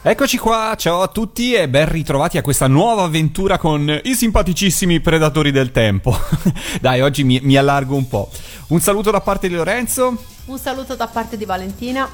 [0.00, 5.00] Eccoci qua, ciao a tutti e ben ritrovati a questa nuova avventura con i simpaticissimi
[5.00, 6.16] predatori del tempo.
[6.80, 8.30] Dai, oggi mi, mi, allargo un po'.
[8.68, 10.16] Un saluto da parte di Lorenzo.
[10.44, 12.08] Un saluto da parte di Valentina.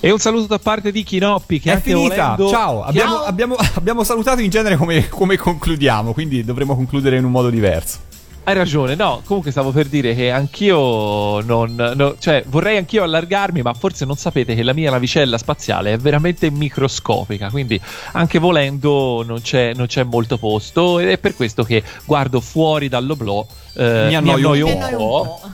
[0.00, 2.34] E un saluto da parte di Chinoppi che è finita.
[2.34, 2.48] Volendo...
[2.48, 3.24] Ciao, abbiamo, Ciao.
[3.24, 7.98] Abbiamo, abbiamo, salutato in genere come, come concludiamo, quindi dovremo concludere in un modo diverso.
[8.44, 13.62] Hai ragione, no, comunque stavo per dire che anch'io non, no, cioè vorrei anch'io allargarmi,
[13.62, 17.80] ma forse non sapete che la mia navicella spaziale è veramente microscopica, quindi
[18.14, 22.88] anche volendo non c'è, non c'è molto posto ed è per questo che guardo fuori
[22.88, 25.40] dall'oblò, eh, Mi annoio un un po'.
[25.40, 25.50] po',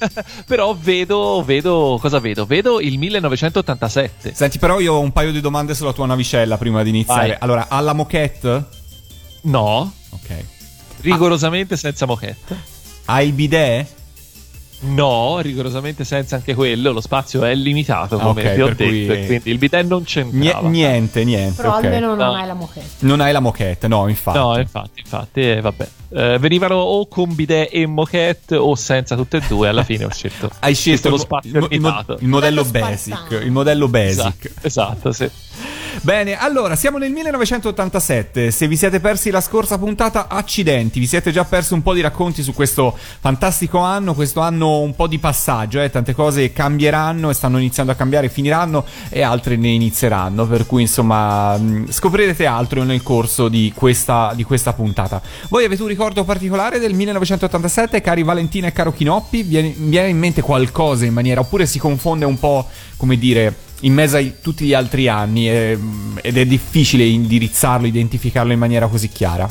[0.48, 2.46] però vedo, vedo, cosa vedo?
[2.46, 4.32] Vedo il 1987.
[4.34, 7.28] Senti, però io ho un paio di domande sulla tua navicella prima di iniziare.
[7.28, 7.36] Vai.
[7.38, 8.64] Allora, ha la moquette?
[9.42, 10.44] No, Ok.
[11.00, 12.56] Rigorosamente senza moquette.
[13.06, 13.98] Ha il bidet?
[14.82, 18.84] No, rigorosamente senza anche quello, lo spazio è limitato Ah, come ok, vi ho detto,
[18.84, 20.66] cui- e quindi il bidet non c'entrava.
[20.68, 21.60] niente, niente.
[21.60, 21.84] Però ok.
[21.84, 22.32] almeno non No.
[22.32, 22.88] hai la moquette.
[23.00, 24.38] Non hai la moquette, no, infatti.
[24.38, 25.88] No, infatti, infatti, eh, vabbè.
[26.12, 30.10] Eh, venivano o con bidet e moquette o senza tutte e due, alla fine ho
[30.10, 30.48] scelto.
[30.60, 32.16] Hai scelto lo il, spazio il limitato.
[32.18, 33.38] il modello Modello basic.
[33.42, 34.50] Il modello basic.
[34.62, 35.30] Esatto, esatto, sì.
[36.02, 38.50] Bene, allora siamo nel 1987.
[38.50, 42.00] Se vi siete persi la scorsa puntata, accidenti, vi siete già persi un po' di
[42.00, 44.14] racconti su questo fantastico anno.
[44.14, 45.90] Questo anno un po' di passaggio, eh?
[45.90, 50.46] tante cose cambieranno e stanno iniziando a cambiare, finiranno e altre ne inizieranno.
[50.46, 55.20] Per cui, insomma, mh, scoprirete altro nel corso di questa, di questa puntata.
[55.48, 59.42] Voi avete un ricordo particolare del 1987, cari Valentina e caro Chinoppi?
[59.42, 62.66] Viene, viene in mente qualcosa in maniera, oppure si confonde un po',
[62.96, 65.78] come dire in mezzo a tutti gli altri anni eh,
[66.22, 69.50] ed è difficile indirizzarlo, identificarlo in maniera così chiara.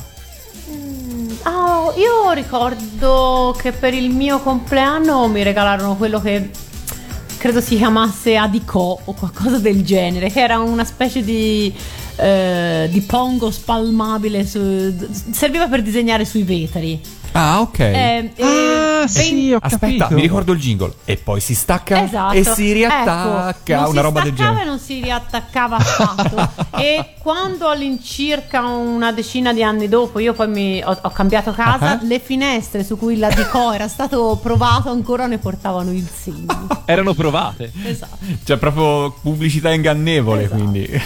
[1.43, 6.49] Ah, io ricordo che per il mio compleanno mi regalarono quello che
[7.37, 11.73] credo si chiamasse Adico o qualcosa del genere, che era una specie di,
[12.17, 14.93] eh, di pongo spalmabile, su-
[15.31, 17.01] serviva per disegnare sui vetri.
[17.31, 17.79] Ah, ok.
[17.79, 20.07] Eh, eh, Ah, ven- sì, ho Aspetta, capito.
[20.15, 20.93] mi ricordo il jingle.
[21.05, 22.33] E poi si stacca Esatto.
[22.33, 23.49] e si riattacca.
[23.49, 24.61] Ecco, una si roba del staccava genere.
[24.61, 26.49] e non si riattaccava affatto.
[26.77, 31.91] e quando all'incirca una decina di anni dopo io poi mi, ho, ho cambiato casa,
[31.91, 31.99] Ah.
[32.01, 36.67] le finestre su cui la Dico era stato provato ancora ne portavano il segno.
[36.85, 37.71] Erano provate.
[37.85, 38.17] esatto.
[38.43, 40.57] Cioè, proprio pubblicità ingannevole, Esatto.
[40.61, 41.01] quindi.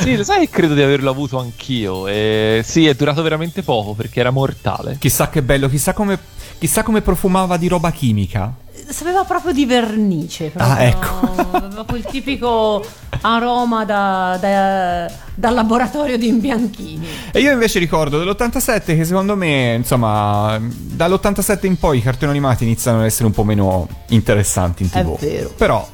[0.00, 2.06] Sì, lo sai che credo di averlo avuto anch'io.
[2.06, 4.96] E sì, è durato veramente poco perché era mortale.
[4.98, 6.18] chissà che bello, chissà come,
[6.58, 8.52] chissà come profumava di roba chimica.
[8.90, 10.48] Sapeva proprio di vernice.
[10.50, 11.56] Proprio, Ah, ecco.
[11.56, 12.82] Aveva quel tipico
[13.20, 17.06] aroma da, da- dal laboratorio di imbianchini.
[17.32, 22.64] E io invece ricordo dell'87 che secondo me, insomma, dall'87 in poi i cartoni animati
[22.64, 25.18] iniziano ad essere un po' meno interessanti in È tv.
[25.18, 25.52] vero.
[25.56, 25.86] Però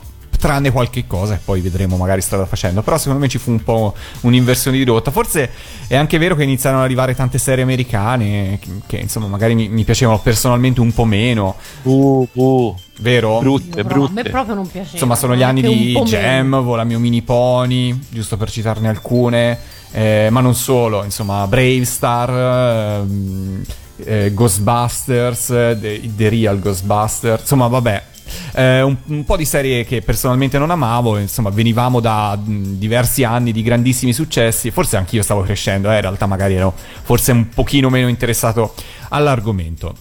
[0.45, 2.83] tranne qualche cosa e poi vedremo magari strada facendo.
[2.83, 5.11] Però secondo me ci fu un po' un'inversione di rotta.
[5.11, 5.49] Forse
[5.87, 9.69] è anche vero che iniziarono ad arrivare tante serie americane che, che, insomma magari mi,
[9.69, 13.39] mi piacevano personalmente un po' meno, Uh, uh, vero?
[13.41, 14.29] brutte, Però a me brutte.
[14.31, 14.93] proprio non piaceva.
[14.93, 16.63] Insomma, sono gli anni di Gem, meno.
[16.63, 19.59] Vola mio mini pony, giusto per citarne alcune,
[19.93, 23.65] eh, ma non solo, insomma, Brave Star, ehm,
[24.05, 28.13] eh, Ghostbusters, eh, The, The Real Ghostbusters, insomma, vabbè.
[28.55, 33.25] Eh, un, un po' di serie che personalmente non amavo, insomma, venivamo da mh, diversi
[33.25, 34.71] anni di grandissimi successi.
[34.71, 38.75] Forse anch'io stavo crescendo, eh, in realtà, magari ero forse un pochino meno interessato
[39.09, 39.95] all'argomento.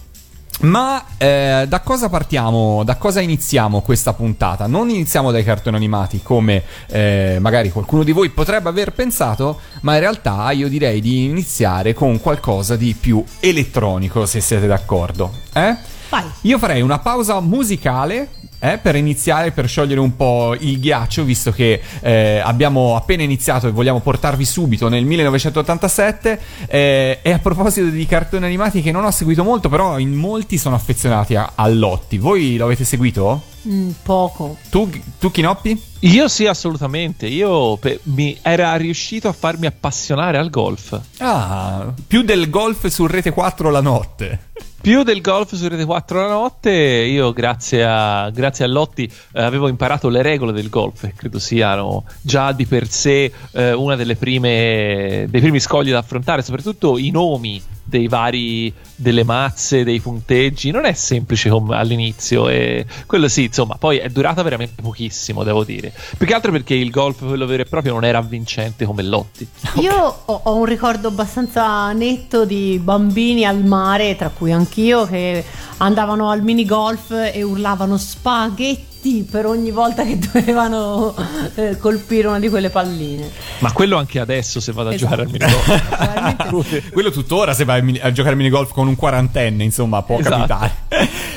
[0.60, 2.84] Ma eh, da cosa partiamo?
[2.84, 4.68] Da cosa iniziamo questa puntata?
[4.68, 9.94] Non iniziamo dai cartoni animati come eh, magari qualcuno di voi potrebbe aver pensato, ma
[9.94, 15.32] in realtà io direi di iniziare con qualcosa di più elettronico, se siete d'accordo.
[15.52, 15.76] Eh?
[16.14, 16.30] Vai.
[16.42, 18.28] Io farei una pausa musicale
[18.60, 23.66] eh, per iniziare, per sciogliere un po' il ghiaccio, visto che eh, abbiamo appena iniziato
[23.66, 26.40] e vogliamo portarvi subito nel 1987.
[26.68, 30.56] eh, e a proposito di cartoni animati che non ho seguito molto, però in molti
[30.56, 32.18] sono affezionati a, a Lotti.
[32.18, 33.52] Voi lo avete seguito?
[33.66, 34.56] Mm, poco.
[34.70, 35.80] Tu, tu Chinoppi?
[36.00, 37.26] Io sì, assolutamente.
[37.26, 41.00] Io pe- mi era riuscito a farmi appassionare al golf.
[41.18, 44.50] Ah, più del golf su Rete 4 la notte.
[44.84, 49.42] Più del golf su Rete 4 la notte, io grazie a, grazie a Lotti eh,
[49.42, 54.14] avevo imparato le regole del golf, credo siano già di per sé eh, una delle
[54.16, 60.70] prime dei primi scogli da affrontare, soprattutto i nomi dei vari delle mazze, dei punteggi,
[60.70, 65.64] non è semplice come all'inizio e quello sì, insomma, poi è durata veramente pochissimo, devo
[65.64, 65.92] dire.
[66.16, 69.46] Più che altro perché il golf quello vero e proprio non era avvincente come Lotti.
[69.80, 75.44] Io ho, ho un ricordo abbastanza netto di bambini al mare, tra cui anch'io, che
[75.78, 78.93] andavano al mini golf e urlavano spaghetti
[79.30, 81.14] per ogni volta che dovevano
[81.54, 83.30] eh, colpire una di quelle palline.
[83.58, 85.22] Ma quello anche adesso se vado a Esatto.
[85.22, 86.62] giocare al minigolf.
[86.68, 86.82] Sì.
[86.90, 90.36] Quello tuttora se vai a giocare a minigolf con un quarantenne, insomma, può Esatto.
[90.36, 90.72] capitare.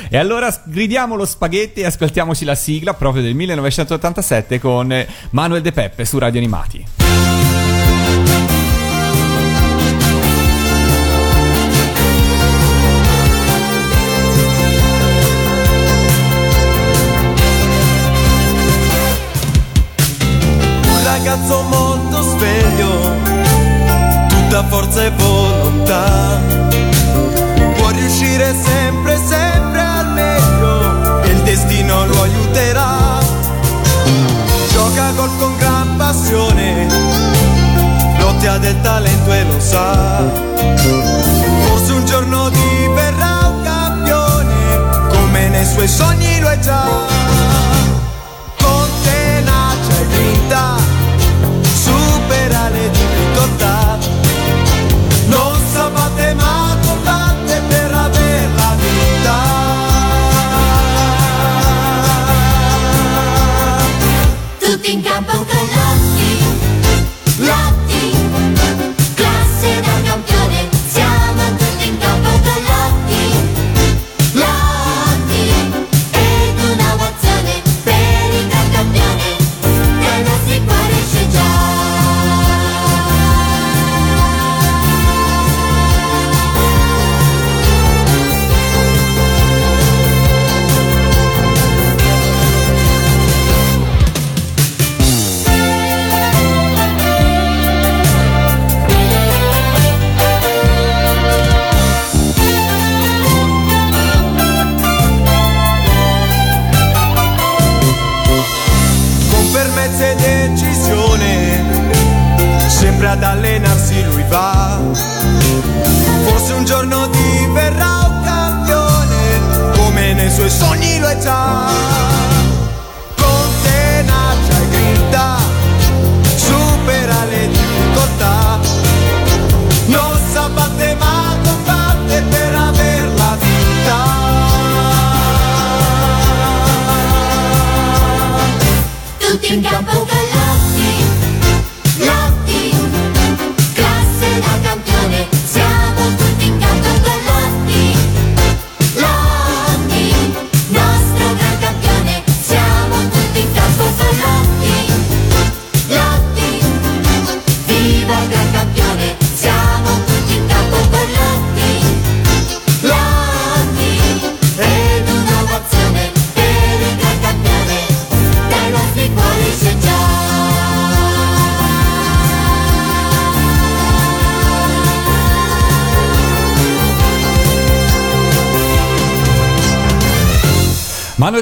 [0.08, 5.60] e allora gridiamo lo spaghetti e ascoltiamoci la sigla proprio del 1987 con eh, Manuel
[5.62, 6.84] De Peppe su Radio Animati.
[24.58, 26.40] Tutta forza e volontà.
[27.76, 33.18] Può riuscire sempre, sempre al meglio e il destino lo aiuterà.
[34.70, 36.86] Gioca golf con gran passione,
[38.18, 40.22] Lotti ha del talento e lo sa.
[41.66, 47.17] Forse un giorno diverrà un campione, come nei suoi sogni lo è già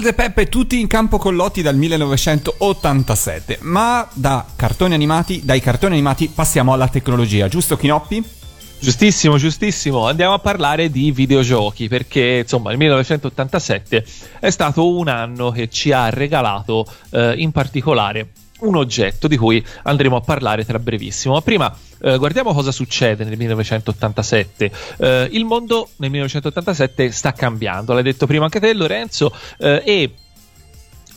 [0.06, 3.58] De Peppe tutti in campo con Lotti dal 1987.
[3.62, 8.22] Ma da cartoni animati, dai cartoni animati passiamo alla tecnologia, giusto Chinoppi?
[8.78, 10.06] Giustissimo, giustissimo.
[10.06, 14.06] Andiamo a parlare di videogiochi perché insomma il 1987
[14.38, 18.28] è stato un anno che ci ha regalato eh, in particolare
[18.60, 21.34] un oggetto di cui andremo a parlare tra brevissimo.
[21.34, 24.70] Ma prima eh, guardiamo cosa succede nel 1987.
[24.98, 30.10] Eh, il mondo nel 1987 sta cambiando, l'hai detto prima anche te Lorenzo, eh, e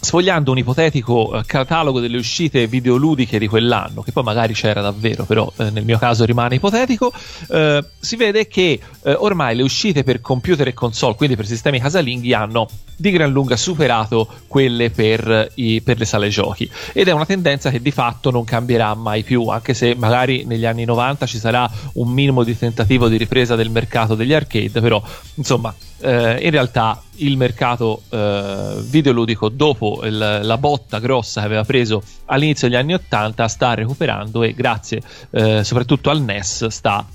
[0.01, 5.25] sfogliando un ipotetico eh, catalogo delle uscite videoludiche di quell'anno, che poi magari c'era davvero,
[5.25, 7.11] però eh, nel mio caso rimane ipotetico,
[7.49, 11.79] eh, si vede che eh, ormai le uscite per computer e console, quindi per sistemi
[11.79, 16.69] casalinghi, hanno di gran lunga superato quelle per, i- per le sale giochi.
[16.93, 20.65] Ed è una tendenza che di fatto non cambierà mai più, anche se magari negli
[20.65, 25.01] anni 90 ci sarà un minimo di tentativo di ripresa del mercato degli arcade, però
[25.35, 31.63] insomma eh, in realtà il mercato eh, videoludico dopo il- la botta grossa che aveva
[31.63, 37.05] preso all'inizio degli anni 80 sta recuperando e grazie eh, soprattutto al NES sta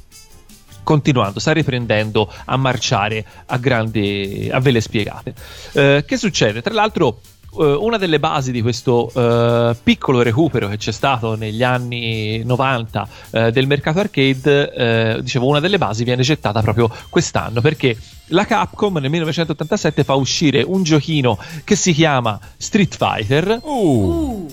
[0.83, 5.35] continuando, sta riprendendo a marciare a grandi a vele spiegate.
[5.73, 6.61] Eh, che succede?
[6.61, 7.21] Tra l'altro
[7.57, 13.51] una delle basi di questo eh, piccolo recupero che c'è stato negli anni 90 eh,
[13.53, 17.97] del mercato arcade, eh, dicevo, una delle basi viene gettata proprio quest'anno perché
[18.29, 23.61] la Capcom nel 1987 fa uscire un giochino che si chiama Street Fighter.
[23.63, 24.49] Uh,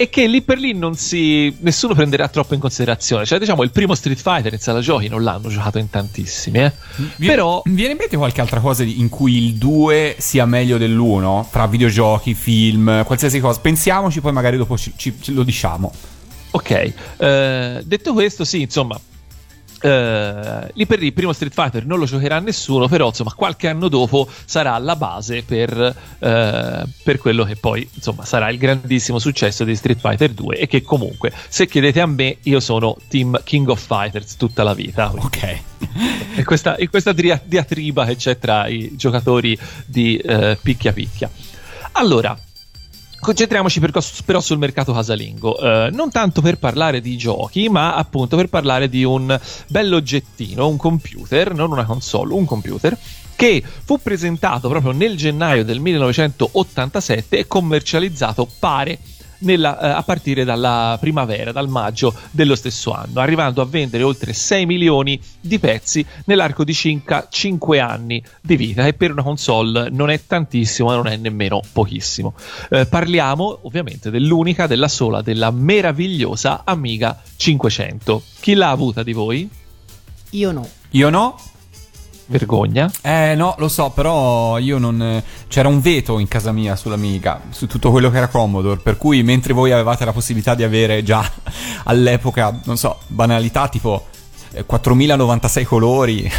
[0.00, 3.26] e che lì per lì non si nessuno prenderà troppo in considerazione.
[3.26, 6.72] Cioè, diciamo, il primo Street Fighter in sala giochi non l'hanno giocato in tantissimi, eh.
[7.16, 10.78] Vi- Però Mi viene in mente qualche altra cosa in cui il 2 sia meglio
[10.78, 11.44] dell'1?
[11.50, 13.58] Fra videogiochi, film, qualsiasi cosa.
[13.60, 15.92] Pensiamoci, poi magari dopo ci, ci- lo diciamo.
[16.52, 18.98] Ok, eh, detto questo, sì, insomma.
[19.80, 23.68] Eh, lì per lì il primo Street Fighter non lo giocherà nessuno, però insomma qualche
[23.68, 29.18] anno dopo sarà la base per, eh, per quello che poi insomma sarà il grandissimo
[29.18, 33.40] successo di Street Fighter 2 e che comunque se chiedete a me io sono team
[33.44, 35.12] King of Fighters tutta la vita.
[35.14, 35.58] Ok.
[36.36, 41.30] e questa, e questa dia- diatriba che c'è tra i giocatori di eh, picchia picchia.
[41.92, 42.36] Allora,
[43.20, 43.92] concentriamoci per-
[44.24, 48.88] però sul mercato casalingo, eh, non tanto per parlare di giochi, ma appunto per parlare
[48.88, 52.96] di un bell'oggettino, un computer, non una console, un computer
[53.36, 58.98] che fu presentato proprio nel gennaio del 1987 e commercializzato pare
[59.38, 64.32] nella- eh, a partire dalla primavera, dal maggio dello stesso anno, arrivando a vendere oltre
[64.32, 69.88] 6 milioni di pezzi nell'arco di circa 5 anni di vita, e per una console
[69.90, 72.34] non è tantissimo, ma non è nemmeno pochissimo.
[72.70, 78.22] Eh, parliamo ovviamente dell'unica, della sola, della meravigliosa Amiga 500.
[78.40, 79.48] Chi l'ha avuta di voi?
[80.30, 80.68] io no.
[80.90, 81.38] Io no.
[82.28, 82.90] Vergogna.
[83.02, 85.00] Eh no, lo so, però io non...
[85.02, 88.96] eh, C'era un veto in casa mia sull'Amiga, su tutto quello che era Commodore, per
[88.98, 91.28] cui mentre voi avevate la possibilità di avere già
[91.84, 94.06] all'epoca, non so, banalità tipo
[94.52, 96.30] eh, 4096 colori,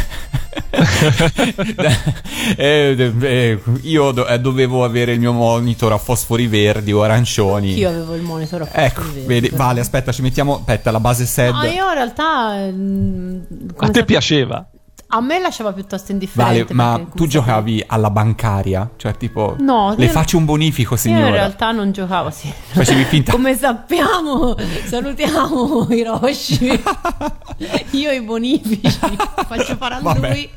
[2.56, 7.74] eh, eh, io do- eh, dovevo avere il mio monitor a fosfori verdi o arancioni.
[7.76, 11.00] Io avevo il monitor a Ecco, fosfori verdi, vedi, vale, aspetta, ci mettiamo, aspetta, la
[11.00, 11.52] base SED.
[11.54, 12.54] No, io in realtà.
[12.70, 13.40] mm,
[13.76, 14.68] A te sap- piaceva?
[15.12, 16.72] A me lasciava piuttosto Vale, indifferente.
[16.74, 18.88] ma perché, come tu giocavi alla bancaria?
[18.96, 21.26] Cioè, tipo, No, le io- faccio un bonifico, Io signora.
[21.26, 22.52] in realtà non giocavo, sì.
[22.70, 23.32] Facevi finta.
[23.32, 24.54] Come sappiamo,
[24.86, 26.82] salutiamo Hiroshi.
[27.92, 28.98] Io i bonifici
[29.46, 30.30] faccio fare a Vabbè.
[30.30, 30.50] lui.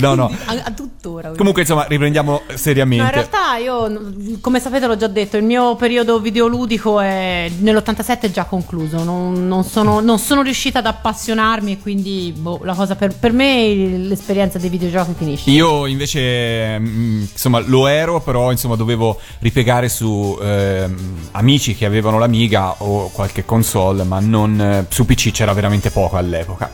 [0.00, 0.24] No, no.
[0.46, 1.32] A, a tuttora.
[1.36, 3.02] Comunque, insomma, riprendiamo seriamente.
[3.02, 8.20] No, in realtà io, come sapete, l'ho già detto, il mio periodo videoludico è nell'87
[8.20, 9.04] è già concluso.
[9.04, 13.32] Non, non sono, non sono riuscita ad appassionarmi e quindi boh, la cosa per, per
[13.32, 15.50] me l'esperienza dei videogiochi finisce.
[15.50, 22.18] Io invece, mm, insomma, lo ero, però insomma dovevo ripiegare su ehm, amici che avevano
[22.18, 26.70] l'Amiga o qualche console, ma non eh, su PC c'era veramente poco all'epoca.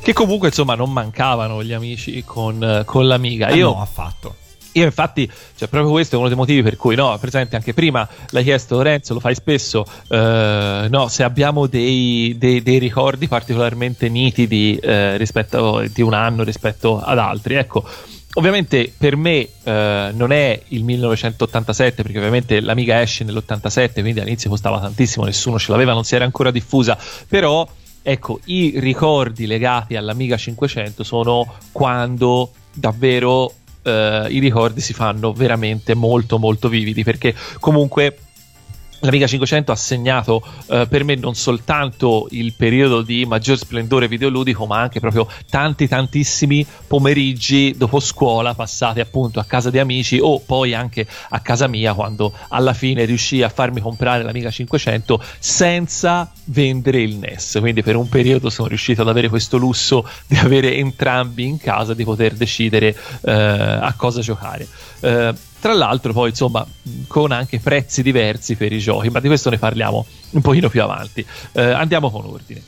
[0.00, 3.48] Che comunque insomma non mancavano gli amici con, eh, con l'Amiga.
[3.48, 4.34] Ah, Io no, affatto.
[4.78, 8.08] Io infatti, cioè proprio questo è uno dei motivi per cui, no, presente anche prima
[8.30, 14.08] l'hai chiesto Lorenzo, lo fai spesso, eh, no, se abbiamo dei, dei- dei ricordi particolarmente
[14.08, 17.84] nitidi eh, rispetto di un anno rispetto ad altri, ecco.
[18.34, 24.48] Ovviamente per me eh, non è il 1987 perché ovviamente l'Amiga esce nell'87 quindi all'inizio
[24.48, 27.66] costava tantissimo, nessuno ce l'aveva, non si era ancora diffusa, però
[28.00, 35.94] ecco i ricordi legati all'Amiga 500 sono quando davvero eh, i ricordi si fanno veramente
[35.94, 38.16] molto molto vividi perché comunque
[39.00, 44.66] L'Amiga 500 ha segnato eh, per me non soltanto il periodo di maggior splendore videoludico,
[44.66, 50.40] ma anche proprio tanti tantissimi pomeriggi dopo scuola passati appunto a casa di amici o
[50.40, 56.28] poi anche a casa mia quando alla fine riuscii a farmi comprare l'Amiga 500 senza
[56.46, 57.58] vendere il NES.
[57.60, 61.94] Quindi per un periodo sono riuscito ad avere questo lusso di avere entrambi in casa
[61.94, 64.66] di poter decidere eh, a cosa giocare.
[65.00, 66.66] Eh, tra l'altro, poi insomma,
[67.06, 70.82] con anche prezzi diversi per i giochi, ma di questo ne parliamo un pochino più
[70.82, 71.24] avanti.
[71.52, 72.62] Eh, andiamo con ordine.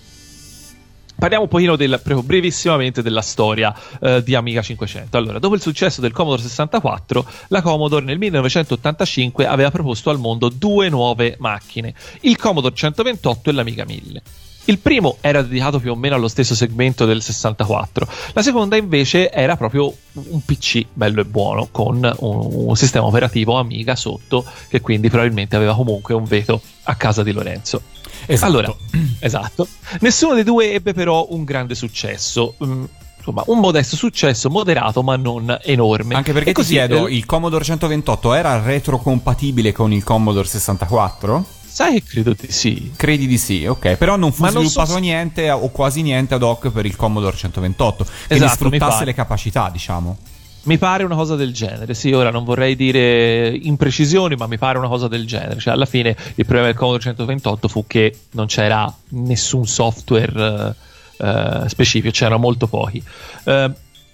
[1.20, 5.18] Parliamo un pochino del, brevissimamente della storia eh, di Amiga 500.
[5.18, 10.48] Allora, dopo il successo del Commodore 64, la Commodore nel 1985 aveva proposto al mondo
[10.48, 11.92] due nuove macchine,
[12.22, 14.22] il Commodore 128 e l'Amiga 1000.
[14.70, 19.28] Il primo era dedicato più o meno allo stesso segmento del 64, la seconda invece
[19.32, 24.80] era proprio un PC bello e buono con un, un sistema operativo Amiga sotto che
[24.80, 27.82] quindi probabilmente aveva comunque un veto a casa di Lorenzo.
[28.26, 28.46] Esatto.
[28.46, 28.72] Allora,
[29.18, 29.66] esatto.
[30.02, 32.54] Nessuno dei due ebbe però un grande successo.
[32.64, 32.84] Mm,
[33.16, 36.14] Insomma, un modesto successo, moderato ma non enorme.
[36.14, 40.46] Anche perché E ti così, chiedo, eh, il Commodore 128 era retrocompatibile con il Commodore
[40.46, 41.58] 64?
[41.70, 42.92] Sai che credo di sì.
[42.96, 43.96] Credi di sì, ok.
[43.96, 46.96] Però non fu Ma non sviluppato so niente o quasi niente ad hoc per il
[46.96, 49.04] Commodore 128, che Esatto, mi sfruttasse pare.
[49.06, 50.18] le capacità, diciamo.
[50.62, 54.76] Mi pare una cosa del genere, sì, ora non vorrei dire imprecisioni, ma mi pare
[54.76, 55.58] una cosa del genere.
[55.58, 60.76] Cioè, alla fine il problema del Commodore 128 fu che non c'era nessun software
[61.18, 63.02] eh, eh, specifico, c'erano molto pochi.
[63.44, 63.70] Eh,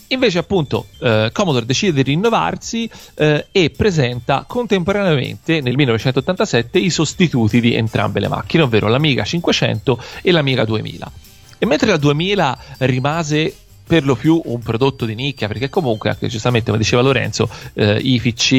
[0.08, 7.60] invece, appunto, eh, Commodore decide di rinnovarsi eh, e presenta contemporaneamente nel 1987 i sostituti
[7.60, 11.12] di entrambe le macchine, ovvero l'Amiga 500 e l'Amiga 2000.
[11.58, 13.54] E mentre la 2000 rimase
[13.86, 17.98] per lo più un prodotto di nicchia, perché comunque, anche giustamente come diceva Lorenzo, eh,
[17.98, 18.52] i PC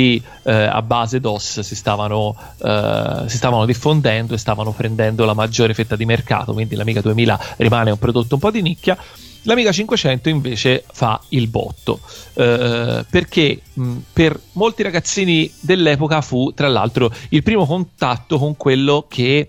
[0.44, 5.74] eh, a base DOS si stavano, eh, si stavano diffondendo e stavano prendendo la maggiore
[5.74, 8.98] fetta di mercato, quindi l'Amiga 2000 rimane un prodotto un po' di nicchia.
[9.48, 12.01] L'Amiga 500 invece fa il botto
[12.34, 19.06] eh, perché mh, per molti ragazzini dell'epoca fu tra l'altro il primo contatto con quello
[19.08, 19.48] che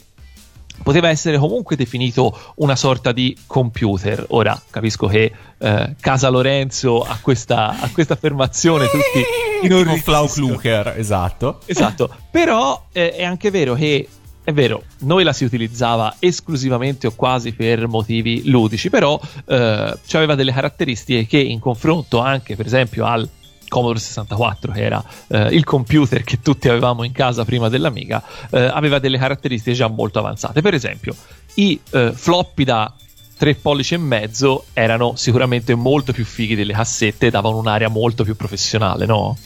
[0.85, 4.25] poteva essere comunque definito una sorta di computer.
[4.29, 9.25] Ora capisco che eh, Casa Lorenzo ha questa, ha questa affermazione tutti
[9.67, 11.59] in Tipo Flau Klucher, esatto.
[11.67, 14.07] Esatto, però eh, è anche vero che
[14.49, 20.35] è vero, noi la si utilizzava esclusivamente o quasi per motivi ludici, però eh, aveva
[20.35, 23.29] delle caratteristiche che in confronto anche per esempio al
[23.69, 28.59] Commodore 64, che era eh, il computer che tutti avevamo in casa prima dell'Amiga, eh,
[28.59, 30.63] aveva delle caratteristiche già molto avanzate.
[30.63, 31.15] Per esempio,
[31.57, 32.91] i eh, floppy da
[33.37, 38.25] 3 pollici e mezzo erano sicuramente molto più fighi delle cassette e davano un'area molto
[38.25, 39.37] più professionale, no?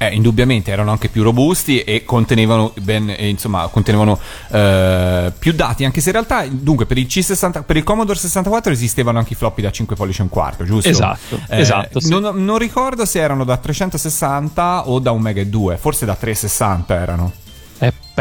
[0.00, 4.16] Eh, indubbiamente erano anche più robusti e contenevano, ben, eh, insomma, contenevano
[4.50, 8.70] eh, più dati, anche se in realtà, dunque, per il, C60, per il Commodore 64
[8.72, 10.88] esistevano anche i floppy da 5 pollici e un quarto, giusto?
[10.88, 12.10] Esatto, Eh, esatto, sì.
[12.10, 16.14] non, non ricordo se erano da 360 o da 1 mega e 2, forse da
[16.14, 17.32] 360 erano.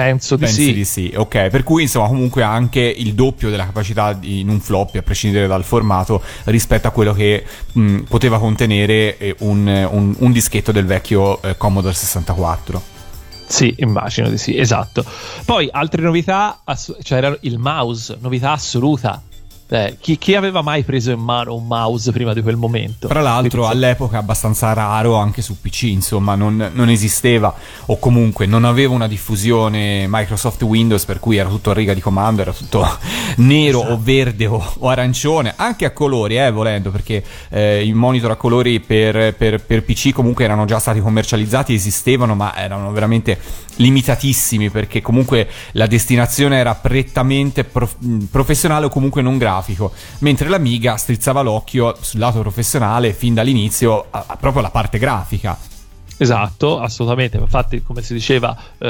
[0.01, 0.73] Penso di Pensi sì.
[0.73, 1.47] di sì, ok.
[1.49, 5.47] Per cui, insomma, comunque anche il doppio della capacità di- in un floppy, a prescindere
[5.47, 10.85] dal formato, rispetto a quello che mh, poteva contenere eh, un, un- un dischetto del
[10.85, 12.81] vecchio eh, Commodore 64.
[13.47, 15.03] Sì, immagino di sì, esatto.
[15.45, 19.21] Poi altre novità, ass- cioè era il mouse, novità assoluta.
[19.69, 23.07] Eh, chi, chi aveva mai preso in mano un mouse prima di quel momento?
[23.07, 27.53] Tra l'altro, Quindi, all'epoca abbastanza raro anche su PC, insomma, non, non esisteva
[27.87, 31.99] o comunque non aveva una diffusione Microsoft Windows, per cui era tutto a riga di
[31.99, 32.87] comando, era tutto
[33.37, 38.31] nero o verde o, o arancione, anche a colori, eh, volendo, perché eh, i monitor
[38.31, 43.37] a colori per, per- per PC comunque erano già stati commercializzati, esistevano, ma erano veramente
[43.77, 47.97] limitatissimi perché comunque la destinazione era prettamente prof-
[48.29, 54.25] professionale o comunque non grafico, mentre l'Amiga strizzava l'occhio sul lato professionale fin dall'inizio a,
[54.27, 55.76] a proprio alla parte grafica.
[56.17, 57.37] Esatto, assolutamente.
[57.37, 58.87] Infatti, come si diceva, eh,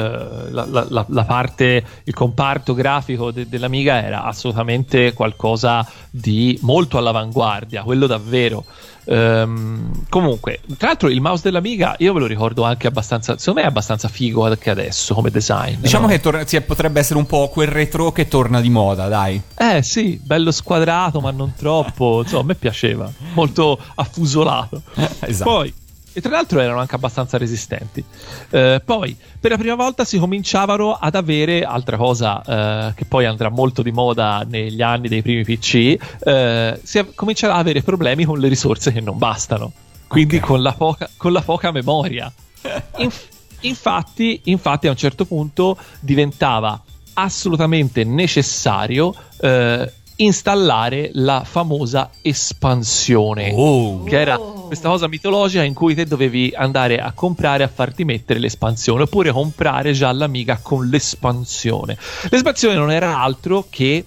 [0.50, 7.82] la, la- la- parte, il comparto grafico de- dell'Amiga era assolutamente qualcosa di molto all'avanguardia,
[7.82, 8.64] quello davvero.
[9.10, 13.38] Ehm, comunque, tra l'altro, il mouse dell'Amiga io ve lo ricordo anche abbastanza.
[13.38, 15.76] Secondo me è abbastanza figo anche adesso come design.
[15.80, 16.12] Diciamo no?
[16.12, 19.40] che tor- sì, potrebbe essere un po' quel retro che torna di moda, dai.
[19.56, 22.20] Eh sì, bello squadrato, ma non troppo.
[22.22, 23.10] Insomma, a me piaceva.
[23.34, 24.82] Molto affusolato.
[25.20, 25.50] esatto.
[25.50, 25.72] Poi,
[26.18, 28.02] e tra l'altro erano anche abbastanza resistenti.
[28.50, 32.42] Eh, poi, per la prima volta si cominciavano ad avere altra cosa
[32.88, 35.96] eh, che poi andrà molto di moda negli anni dei primi PC.
[36.24, 39.72] eh, si av- comincerà ad avere problemi con le risorse che non bastano.
[40.08, 40.42] Quindi Ok.
[40.42, 42.32] con, la poca, con la poca memoria.
[42.98, 43.28] Inf-
[43.60, 46.82] infatti, infatti, a un certo punto diventava
[47.14, 54.02] assolutamente necessario eh, installare la famosa espansione Oh.
[54.04, 58.38] che era questa cosa mitologica in cui te dovevi andare a comprare a farti mettere
[58.38, 61.96] l'espansione oppure comprare già l'amiga con l'espansione.
[62.30, 64.04] L'espansione non era altro che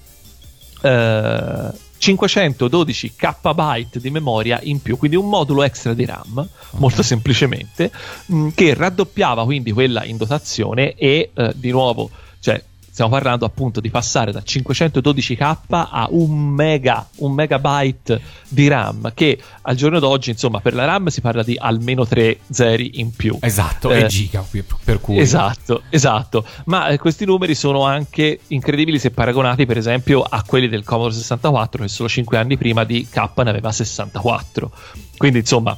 [0.82, 7.91] eh, 512 KB di memoria in più, quindi un modulo extra di RAM, molto semplicemente,
[8.26, 12.62] mh, che raddoppiava quindi quella in dotazione e eh, di nuovo, cioè
[13.02, 19.40] stiamo parlando appunto di passare da 512k a un mega, un megabyte di RAM, che
[19.62, 23.36] al giorno d'oggi, insomma, per la RAM si parla di almeno 3 zeri in più.
[23.42, 25.18] Esatto, Eh, e giga per- per cui.
[25.18, 26.46] Esatto, esatto.
[26.66, 31.16] Ma eh, questi numeri sono anche incredibili se paragonati, per esempio, a quelli del Commodore
[31.16, 34.72] 64, che solo 5 anni prima di K ne aveva 64.
[35.18, 35.76] Quindi, insomma,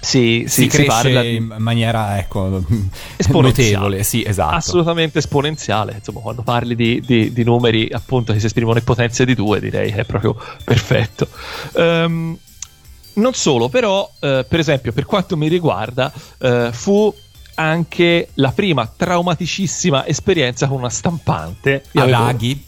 [0.00, 2.62] si, Si, si, si cresce parla in maniera, ecco,
[3.16, 3.70] esponenziale.
[3.72, 4.54] notevole, sì, esatto.
[4.54, 5.94] assolutamente esponenziale.
[5.98, 9.60] Insomma, quando parli di, di- di numeri appunto che si esprimono in potenze di 2,
[9.60, 11.28] direi che è proprio perfetto.
[11.76, 12.36] Ehm,
[13.14, 17.12] non solo, però, eh, per esempio, per quanto mi riguarda, eh, fu
[17.56, 21.82] anche la prima traumaticissima esperienza con una stampante.
[21.90, 22.64] Io Ad avevo- aghi,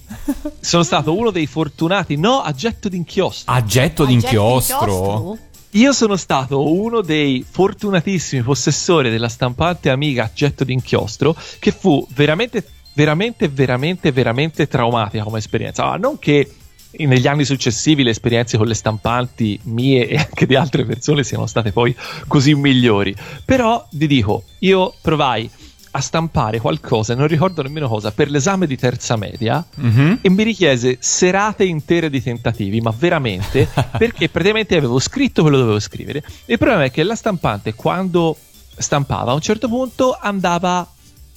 [0.59, 3.55] sono stato uno dei fortunati, no, a getto d'inchiostro.
[3.55, 4.79] a getto d'inchiostro.
[4.79, 5.39] getto d'inchiostro?
[5.75, 12.67] Io sono stato uno dei fortunatissimi possessori della stampante Amiga getto d'inchiostro che fu veramente,
[12.95, 15.85] veramente, veramente, veramente traumatica come esperienza.
[15.85, 16.53] Ah, non che
[16.97, 21.47] negli anni successivi le esperienze con le stampanti mie e anche di altre persone siano
[21.47, 21.95] state poi
[22.27, 25.49] così migliori, però vi dico, io provai
[25.93, 30.19] a stampare qualcosa, non ricordo nemmeno cosa, per l'esame di terza media Mhm.
[30.23, 35.63] e mi richiese serate intere di tentativi, ma veramente, perché praticamente avevo scritto quello che
[35.63, 36.23] dovevo scrivere.
[36.47, 38.37] Il problema è che la stampante quando
[38.77, 40.87] stampava a un certo punto andava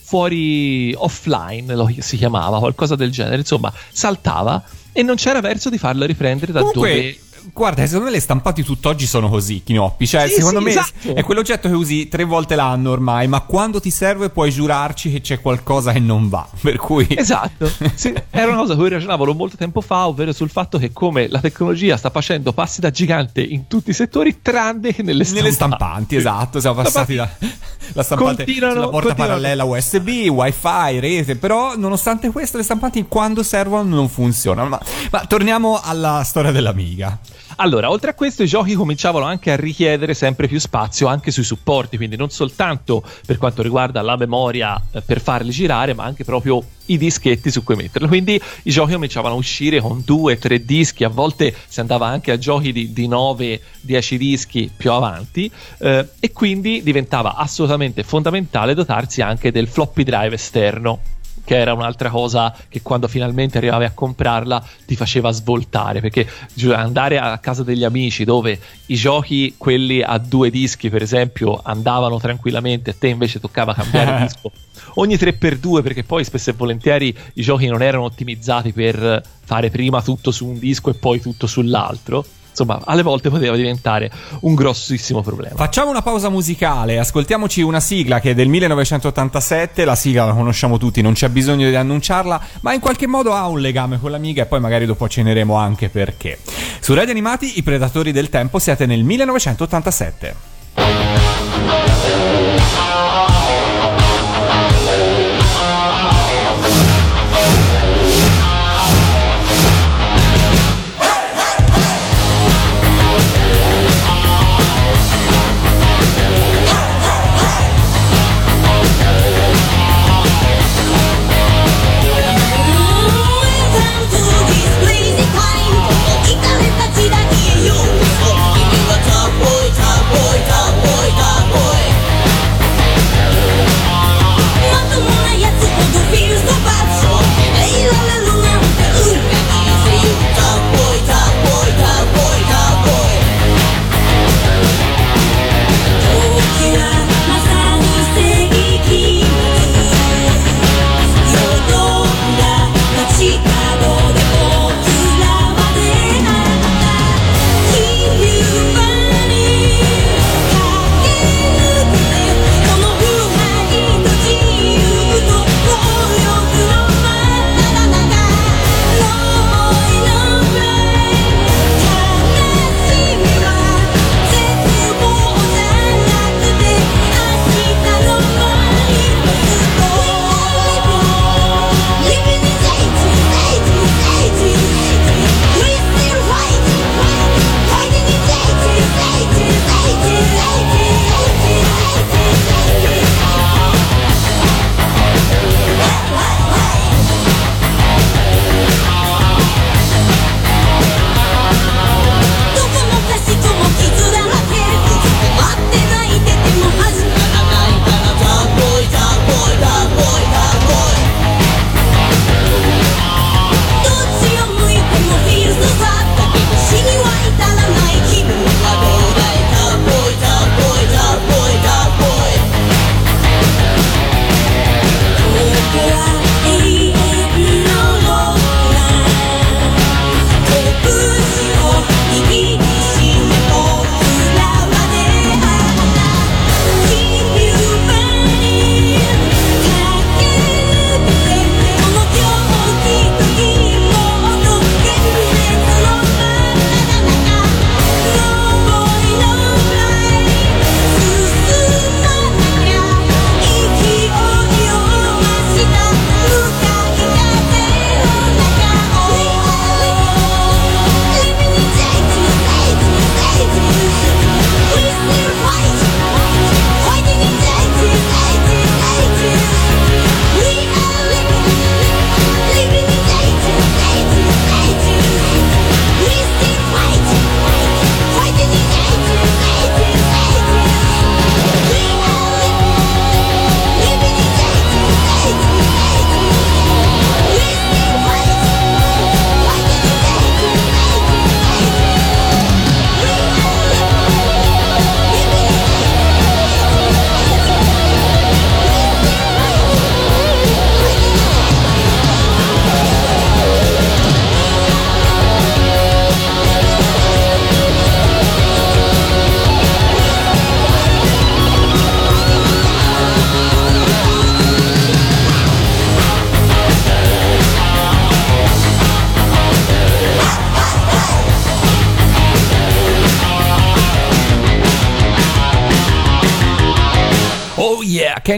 [0.05, 5.77] fuori offline, lo si chiamava, qualcosa del genere, insomma, saltava e non c'era verso di
[5.79, 7.17] farlo riprendere da Comunque, dove
[7.51, 10.07] guarda, secondo me le stampati tutt'oggi sono così, Chinoppi.
[10.07, 11.15] Cioè, Sì, secondo sì, me esatto.
[11.15, 15.21] è quell'oggetto che usi tre volte l'anno ormai, ma quando ti serve puoi giurarci che
[15.21, 16.47] c'è qualcosa che non va.
[16.61, 17.07] Per cui...
[17.09, 21.27] Esatto, Sì, era una cosa cui ragionavo molto tempo fa, ovvero sul fatto che come
[21.27, 25.41] la tecnologia sta facendo passi da gigante in tutti i settori, tranne che nelle stampanti.
[25.43, 27.29] Nelle stampanti, esatto, siamo passati da
[27.93, 29.39] la stampante Continuano- sulla porta continuano.
[29.41, 34.69] parallela USB, wifi, rete, però nonostante questo le stampanti quando servono non funzionano.
[34.69, 34.79] Ma,
[35.11, 37.17] ma torniamo alla storia dell'Amiga.
[37.57, 41.43] Allora, oltre a questo, i giochi cominciavano anche a richiedere sempre più spazio anche sui
[41.43, 46.23] supporti, quindi non soltanto per quanto riguarda la memoria eh, per farli girare, ma anche
[46.23, 48.07] proprio i dischetti su cui metterlo.
[48.07, 52.31] Quindi i giochi cominciavano a uscire con due, tre dischi, a volte si andava anche
[52.31, 58.73] a giochi di, di 9, 10 dischi più avanti, eh, e quindi diventava assolutamente fondamentale
[58.73, 60.99] dotarsi anche del floppy drive esterno
[61.43, 66.27] che era un'altra cosa che quando finalmente arrivavi a comprarla ti faceva svoltare perché
[66.73, 72.19] andare a casa degli amici dove i giochi quelli a due dischi per esempio andavano
[72.19, 74.51] tranquillamente e te invece toccava cambiare disco.
[74.95, 80.01] Ogni 3x2 perché poi spesso e volentieri i giochi non erano ottimizzati per fare prima
[80.01, 84.11] tutto su un disco e poi tutto sull'altro insomma alle volte poteva diventare
[84.41, 89.95] un grossissimo problema Facciamo una pausa musicale, ascoltiamoci una sigla che è del 1987, la
[89.95, 93.59] sigla la conosciamo tutti, non c'è bisogno di annunciarla, ma in qualche modo ha un
[93.59, 96.39] legame con l'amiga e poi magari dopo ceneremo anche perché.
[96.79, 100.35] Su Radio Animati, i Predatori del Tempo, siete nel 1987.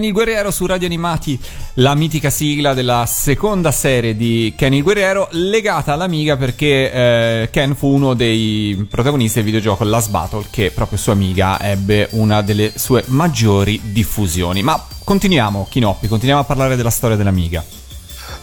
[0.06, 1.40] Kenny Guerriero su Radio Animati,
[1.76, 7.88] la mitica sigla della seconda serie di Kenny Guerriero legata all'Amiga perché eh, Ken fu
[7.88, 13.04] uno dei protagonisti del videogioco Last Battle che proprio su Amiga ebbe una delle sue
[13.08, 14.62] maggiori diffusioni.
[14.62, 17.64] Ma continuiamo, Kinoppi, continuiamo a parlare della storia dell'Amiga.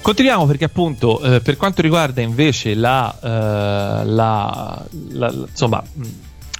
[0.00, 6.02] Continuiamo perché appunto eh, per quanto riguarda invece la, eh, la, la- insomma mh,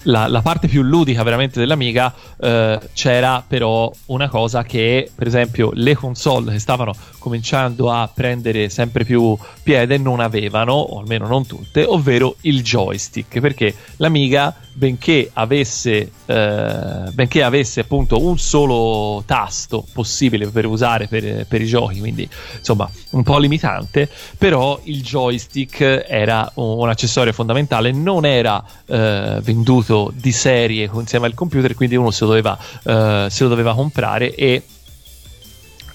[0.05, 5.71] la, la parte più ludica veramente dell'Amiga eh, c'era però una cosa che per esempio
[5.75, 11.47] le console che stavano cominciando a prendere sempre più piede non avevano, o almeno non
[11.47, 19.85] tutte, ovvero il joystick perché l'Amiga benché avesse, eh, benché avesse appunto un solo tasto
[19.93, 24.09] possibile per usare per, per i giochi, quindi insomma un po' limitante,
[24.39, 31.27] però il joystick era un, un accessorio fondamentale, non era eh, venduto di serie insieme
[31.27, 34.63] al computer, quindi uno se lo doveva, eh, se lo doveva comprare e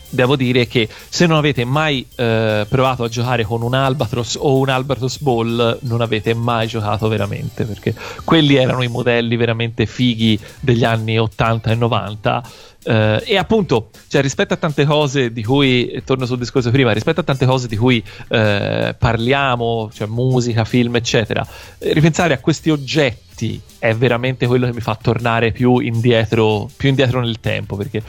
[0.09, 4.57] devo dire che se non avete mai eh, provato a giocare con un Albatros o
[4.57, 7.93] un Albatros Ball, non avete mai giocato veramente, perché
[8.23, 12.43] quelli erano i modelli veramente fighi degli anni 80 e 90.
[12.87, 17.19] Eh, e appunto, cioè, rispetto a tante cose di cui, torno sul discorso prima, rispetto
[17.19, 21.45] a tante cose di cui eh, parliamo, cioè musica, film, eccetera,
[21.79, 26.89] eh, ripensare a questi oggetti è veramente quello che mi fa tornare più indietro, più
[26.89, 28.01] indietro nel tempo perché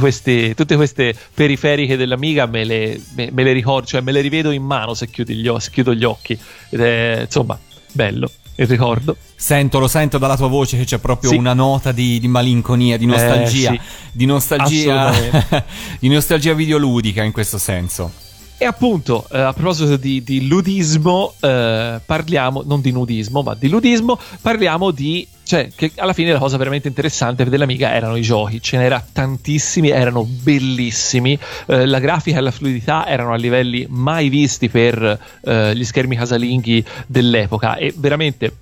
[0.00, 4.50] questi, tutte queste periferiche dell'Amiga me le, me- me le ricordo, cioè me le rivedo
[4.50, 6.36] in mano se, gli se chiudo gli occhi.
[6.70, 7.56] Ed è insomma
[7.92, 8.30] bello
[8.62, 9.16] il ricordo.
[9.34, 11.36] Sento, lo sento dalla tua voce che c'è proprio Sì.
[11.36, 13.80] una nota di, di malinconia, di nostalgia, sì.
[14.12, 15.12] di nostalgia,
[15.98, 18.21] di nostalgia videoludica in questo senso.
[18.62, 23.68] E appunto, eh, a proposito di, di ludismo, eh, parliamo, non di nudismo, ma di
[23.68, 28.62] ludismo, parliamo di, cioè, che alla fine la cosa veramente interessante dell'Amiga erano i giochi,
[28.62, 34.28] ce n'era tantissimi, erano bellissimi, eh, la grafica e la fluidità erano a livelli mai
[34.28, 37.74] visti per eh, gli schermi casalinghi dell'epoca.
[37.74, 38.52] E veramente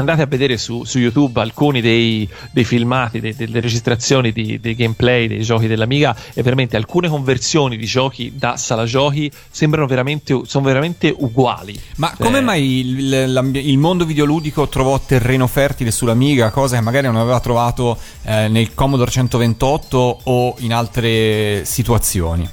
[0.00, 4.74] andate a vedere su, su YouTube alcuni dei, dei filmati, dei- delle registrazioni di, dei
[4.74, 10.42] gameplay dei giochi dell'Amiga e veramente alcune conversioni di giochi da sala giochi sembrano veramente,
[10.44, 11.78] sono veramente uguali.
[11.96, 17.16] Ma come mai il, il mondo videoludico trovò terreno fertile sull'Amiga, cosa che magari non
[17.16, 22.48] aveva trovato eh, nel Commodore 128 o in altre situazioni?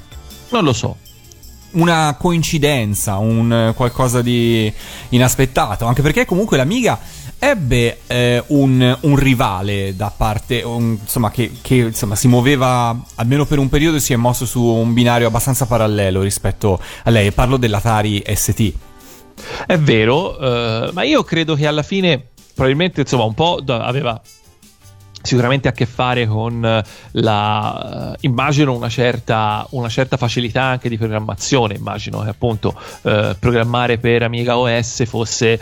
[0.50, 0.96] Non lo so.
[1.70, 4.72] Una coincidenza, un eh, qualcosa di
[5.10, 6.98] inaspettato, anche perché comunque l'Amiga
[7.38, 13.46] ebbe eh, un, un rivale da parte, un- insomma, che, che, insomma, si muoveva almeno
[13.46, 17.32] per un periodo si è mosso su un binario abbastanza parallelo rispetto a lei.
[17.32, 18.72] Parlo dell'Atari ST.
[19.66, 24.20] È vero, eh, ma io credo che alla fine, probabilmente, insomma, un po' aveva
[25.20, 30.88] sicuramente a che fare con eh, la eh, immagino una certa, una certa facilità anche
[30.88, 35.58] di programmazione immagino che appunto eh, programmare per Amiga OS fosse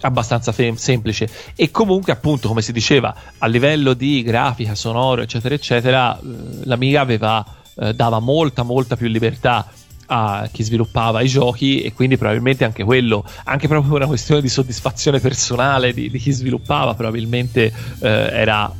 [0.00, 1.28] abbastanza fem- semplice.
[1.54, 6.22] E comunque appunto come si diceva a livello di grafica sonoro eccetera eccetera eh,
[6.64, 7.44] l'Amiga aveva
[7.80, 9.70] eh, dava molta molta più libertà
[10.10, 14.48] a chi sviluppava i giochi e quindi probabilmente anche quello, anche proprio una questione di
[14.48, 18.72] soddisfazione personale di, di chi sviluppava, probabilmente eh, era,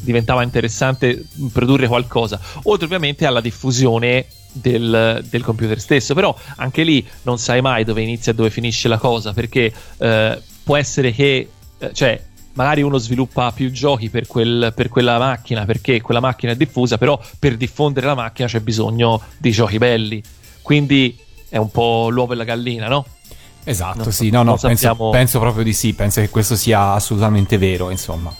[0.00, 7.06] diventava interessante produrre qualcosa, oltre ovviamente alla diffusione del, del computer stesso, però anche lì
[7.22, 11.48] non sai mai dove inizia e dove finisce la cosa, perché eh, può essere che,
[11.78, 16.52] eh, cioè, magari uno sviluppa più giochi per, quel- per quella macchina perché quella macchina
[16.52, 20.22] è diffusa, però per diffondere la macchina c'è bisogno di giochi belli.
[20.62, 23.04] Quindi è un po' l'uovo e la gallina, no?
[23.64, 27.58] Esatto, Non- sì, no, no, penso, penso proprio di sì, penso che questo sia assolutamente
[27.58, 28.32] vero, insomma.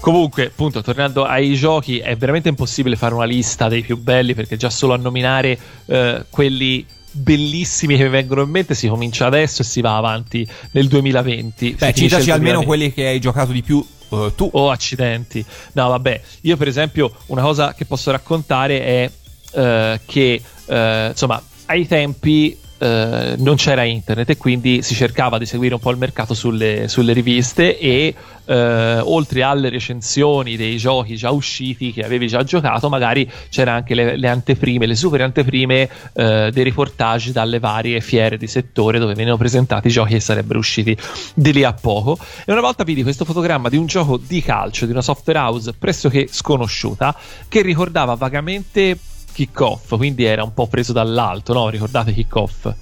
[0.00, 4.56] Comunque, appunto, tornando ai giochi, è veramente impossibile fare una lista dei più belli perché
[4.56, 9.62] già solo a nominare eh, quelli bellissimi che mi vengono in mente si comincia adesso
[9.62, 11.66] e si va avanti nel 2020.
[11.66, 12.66] Si Beh, citaci almeno 2020.
[12.66, 14.48] quelli che hai giocato di più eh, tu.
[14.52, 15.44] Oh, accidenti.
[15.72, 19.10] No, vabbè, io per esempio una cosa che posso raccontare è
[19.52, 25.46] eh, che, eh, insomma, ai tempi eh, non c'era internet e quindi si cercava di
[25.46, 28.14] seguire un po' il mercato sulle, sulle riviste e
[28.44, 33.94] eh, oltre alle recensioni dei giochi già usciti che avevi già giocato, magari c'era anche
[33.94, 39.12] le, le anteprime, le super anteprime eh, dei reportage dalle varie fiere di settore dove
[39.12, 40.96] venivano presentati i giochi che sarebbero usciti
[41.34, 42.18] di lì a poco.
[42.44, 45.74] E una volta vidi questo fotogramma di un gioco di calcio di una software house
[45.78, 47.14] pressoché sconosciuta
[47.48, 48.96] che ricordava vagamente
[49.38, 51.68] Kick-Off, quindi era un po' preso dall'alto, no?
[51.68, 52.72] Ricordate Kick-Off?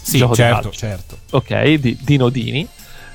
[0.00, 1.18] Sì, Gioco certo, certo.
[1.30, 2.68] ok, di, di Nodini.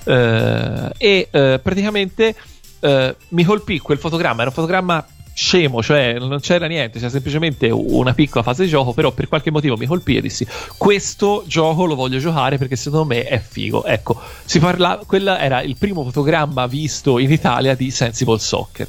[0.03, 2.35] Eh, e eh, praticamente
[2.81, 4.41] eh, mi colpì quel fotogramma.
[4.41, 8.91] Era un fotogramma scemo, cioè non c'era niente, c'era semplicemente una piccola fase di gioco,
[8.91, 13.05] però per qualche motivo mi colpì e dissi questo gioco lo voglio giocare perché secondo
[13.05, 13.85] me è figo.
[13.85, 18.87] Ecco, si parla, quella era il primo fotogramma visto in Italia di Sensible Soccer.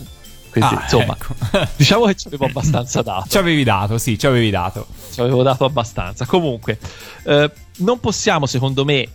[0.50, 1.34] Quindi, Ah, insomma, ecco.
[1.76, 3.28] diciamo che ci avevo abbastanza dato.
[3.28, 4.86] Ci avevi dato, sì, ci avevi dato.
[5.12, 6.26] Ci avevo dato abbastanza.
[6.26, 6.78] Comunque,
[7.24, 9.06] eh, non possiamo, secondo me,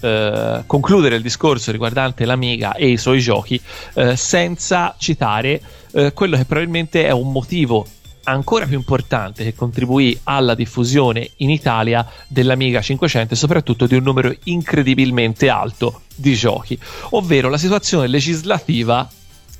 [0.00, 3.60] eh, concludere il discorso riguardante l'Amiga e i suoi giochi
[3.94, 5.60] eh, senza citare
[5.92, 7.86] eh, quello che probabilmente è un motivo
[8.24, 14.02] ancora più importante che contribuì alla diffusione in Italia dell'Amiga 500 e soprattutto di un
[14.02, 16.78] numero incredibilmente alto di giochi,
[17.10, 19.08] ovvero la situazione legislativa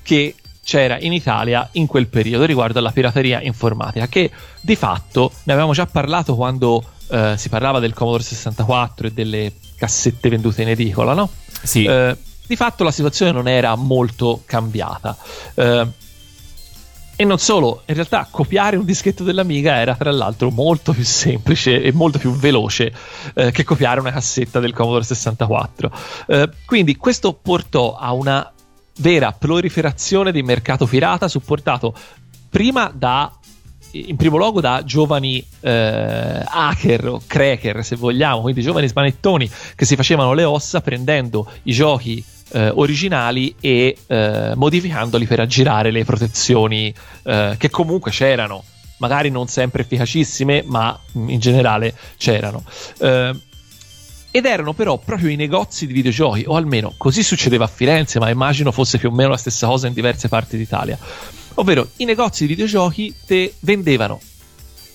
[0.03, 0.35] che
[0.67, 5.73] c'era in Italia in quel periodo riguardo alla pirateria informatica, che di fatto ne avevamo
[5.73, 11.15] già parlato quando eh, si parlava del Commodore 64 e delle cassette vendute in edicola,
[11.15, 11.31] no?
[11.63, 11.85] Sì.
[11.85, 15.17] Eh, di fatto la situazione non era molto cambiata.
[15.55, 15.87] Eh,
[17.15, 21.81] e non solo, in realtà copiare un dischetto dell'Amiga era tra l'altro molto più semplice
[21.81, 22.93] e molto più veloce
[23.35, 25.93] eh, che copiare una cassetta del Commodore 64.
[26.27, 28.51] Eh, quindi questo portò a una
[28.99, 31.95] vera proliferazione di mercato pirata supportato
[32.49, 33.33] prima da
[33.93, 39.85] in primo luogo da giovani eh, hacker o cracker se vogliamo, quindi giovani smanettoni che
[39.85, 46.05] si facevano le ossa prendendo i giochi eh, originali e eh, modificandoli per aggirare le
[46.05, 48.65] protezioni eh, che comunque c'erano,
[48.99, 52.65] magari non sempre efficacissime, ma in generale c'erano.
[54.37, 58.29] Ed erano però proprio i negozi di videogiochi, o almeno così succedeva a Firenze, ma
[58.29, 60.99] immagino fosse più o meno la stessa cosa in diverse parti d'Italia.
[61.55, 64.21] Ovvero i negozi di videogiochi te vendevano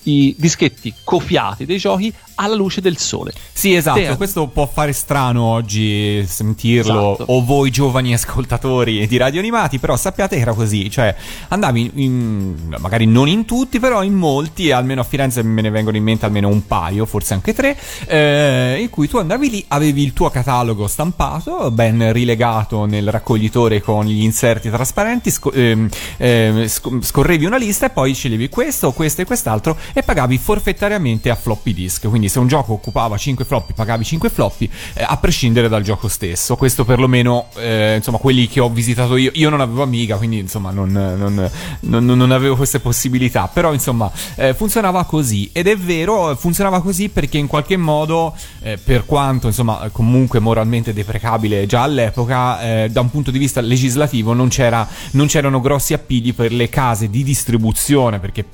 [0.04, 3.32] i dischetti copiati dei giochi alla luce del sole.
[3.52, 7.32] Sì, esatto, Te- questo può fare strano oggi sentirlo, Esatto.
[7.32, 11.14] o voi giovani ascoltatori di radio animati, però sappiate che era così, cioè
[11.48, 15.96] andavi in, magari non in tutti, però in molti, almeno a Firenze me ne vengono
[15.96, 20.02] in mente almeno un paio, forse anche tre, eh, in cui tu andavi lì, avevi
[20.02, 26.64] il tuo catalogo stampato, ben rilegato nel raccoglitore con gli inserti trasparenti, sco- ehm, ehm,
[26.64, 31.34] sc- scorrevi una lista e poi sceglievi questo, questo e quest'altro e pagavi forfettariamente a
[31.34, 35.68] floppy disk, quindi se un gioco occupava 5 floppy pagavi 5 floppy eh, a prescindere
[35.68, 36.56] dal gioco stesso.
[36.56, 40.70] Questo perlomeno eh, insomma quelli che ho visitato io io non avevo amiga quindi insomma
[40.70, 41.50] non, non-
[41.80, 43.48] non- non avevo queste possibilità.
[43.52, 45.50] Però insomma eh, funzionava così.
[45.52, 50.92] Ed è vero funzionava così perché in qualche modo eh, per quanto insomma comunque moralmente
[50.92, 55.92] deprecabile già all'epoca eh, da un punto di vista legislativo non, c'era, non c'erano grossi
[55.92, 58.44] appigli per le case di distribuzione perché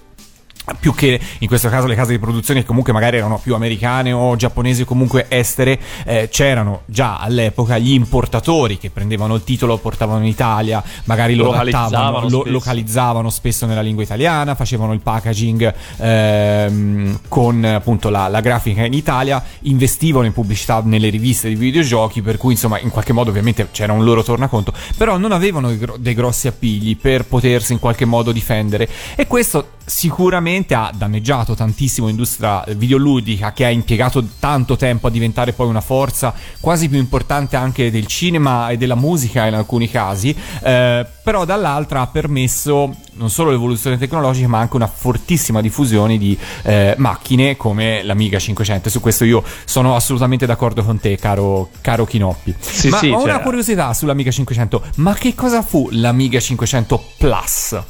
[0.79, 4.13] più che in questo caso le case di produzione che comunque magari erano più americane
[4.13, 9.77] o giapponesi o comunque estere eh, c'erano già all'epoca gli importatori che prendevano il titolo
[9.79, 12.53] portavano in Italia magari lo Localizzavano adattavano lo spesso.
[12.53, 18.93] localizzavano spesso nella lingua italiana facevano il packaging ehm, con appunto la, la grafica in
[18.93, 23.69] Italia investivano in pubblicità nelle riviste di videogiochi per cui insomma in qualche modo ovviamente
[23.71, 27.79] c'era un loro tornaconto però non avevano dei gro- dei grossi appigli per potersi in
[27.79, 34.77] qualche modo difendere e questo sicuramente ha danneggiato tantissimo l'industria videoludica che ha impiegato tanto
[34.77, 39.47] tempo a diventare poi una forza quasi più importante anche del cinema e della musica
[39.47, 44.87] in alcuni casi, eh, però dall'altra ha permesso non solo l'evoluzione tecnologica ma anche una
[44.87, 48.91] fortissima diffusione di eh, macchine come l'Amiga 500.
[48.91, 52.55] Su questo io sono assolutamente d'accordo con te, caro, caro Kinoppi.
[52.59, 57.05] Sì, ma sì, ho cioè- una curiosità sull'Amiga 500, ma che cosa fu l'Amiga 500
[57.19, 57.83] Plus?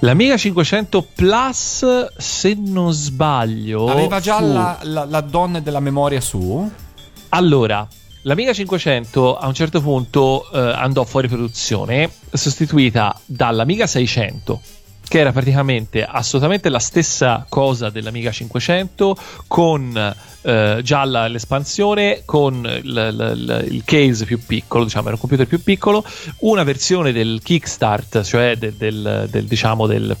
[0.00, 6.20] L'Amiga 500 Plus, se non sbaglio, Aveva già fu- la, la, la donna della memoria
[6.20, 6.70] su?
[7.30, 7.86] Allora,
[8.22, 14.60] l'Amiga 500 a un certo punto eh, andò fuori produzione, sostituita dall'Amiga 600,
[15.08, 22.54] che era praticamente assolutamente la stessa cosa dell'Amiga 500, con eh, già la- l'espansione, con
[22.82, 26.04] il, il- il case più piccolo, diciamo, era un computer più piccolo,
[26.40, 30.16] una versione del Kickstart, cioè del, del- del, diciamo del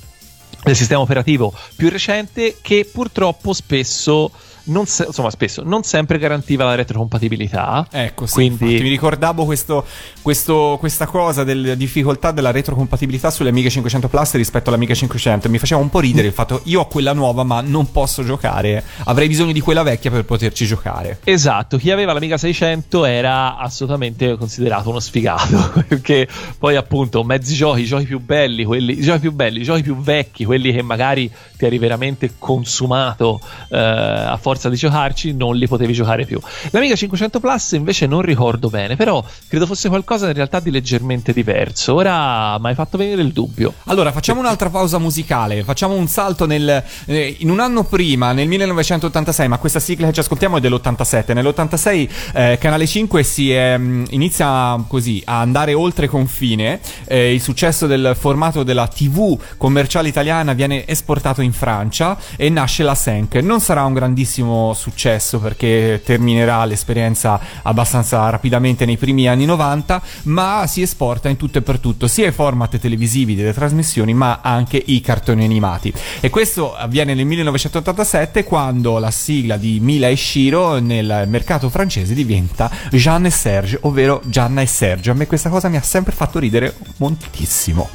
[0.64, 4.32] del sistema operativo più recente che purtroppo spesso
[4.66, 9.44] non se- insomma spesso non sempre garantiva la retrocompatibilità Ecco, sì, quindi infatti, mi ricordavo
[9.44, 9.84] questo,
[10.22, 15.48] questo- questa cosa della difficoltà della retrocompatibilità sulle Amiga 500 Plus rispetto all'Amiga 500.
[15.48, 18.82] Mi faceva un po' ridere il fatto io ho quella nuova ma non posso giocare,
[19.04, 21.20] avrei bisogno di quella vecchia per poterci giocare.
[21.24, 26.26] Esatto, chi aveva l'Amiga 600 era assolutamente considerato uno sfigato, perché
[26.58, 29.96] poi appunto mezzi giochi, i giochi più belli, quelli, giochi più belli, i giochi più
[29.96, 35.66] vecchi, quelli che magari ti eri veramente consumato eh, a forza di giocarci non li
[35.66, 36.40] potevi giocare più.
[36.70, 41.32] L'Amiga 500 Plus invece non ricordo bene, però credo fosse qualcosa in realtà di leggermente
[41.32, 41.94] diverso.
[41.94, 43.74] Ora mi hai fatto venire il dubbio.
[43.84, 45.64] Allora, facciamo un'altra pausa musicale.
[45.64, 50.12] Facciamo un salto nel, eh, in un anno prima, nel 1986, ma questa sigla che
[50.12, 51.32] ci ascoltiamo è dell'87.
[51.34, 56.80] Nell'86 eh, Canale 5 si è, mh, inizia così a andare oltre confine.
[57.06, 62.82] Eh, il successo del formato della TV commerciale italiana viene esportato in Francia e nasce
[62.82, 63.36] la Senk.
[63.36, 70.64] Non sarà un grandissimo successo perché terminerà l'esperienza abbastanza rapidamente nei primi anni 90, ma
[70.66, 74.82] si esporta in tutto e per tutto, sia i format televisivi delle trasmissioni, ma anche
[74.84, 75.92] i cartoni animati.
[76.20, 82.14] E questo avviene nel 1987 quando la sigla di Mila e Shiro nel mercato francese
[82.14, 85.10] diventa Jeanne e Serge, ovvero Gianna e Sergio.
[85.12, 87.90] A me questa cosa mi ha sempre fatto ridere moltissimo.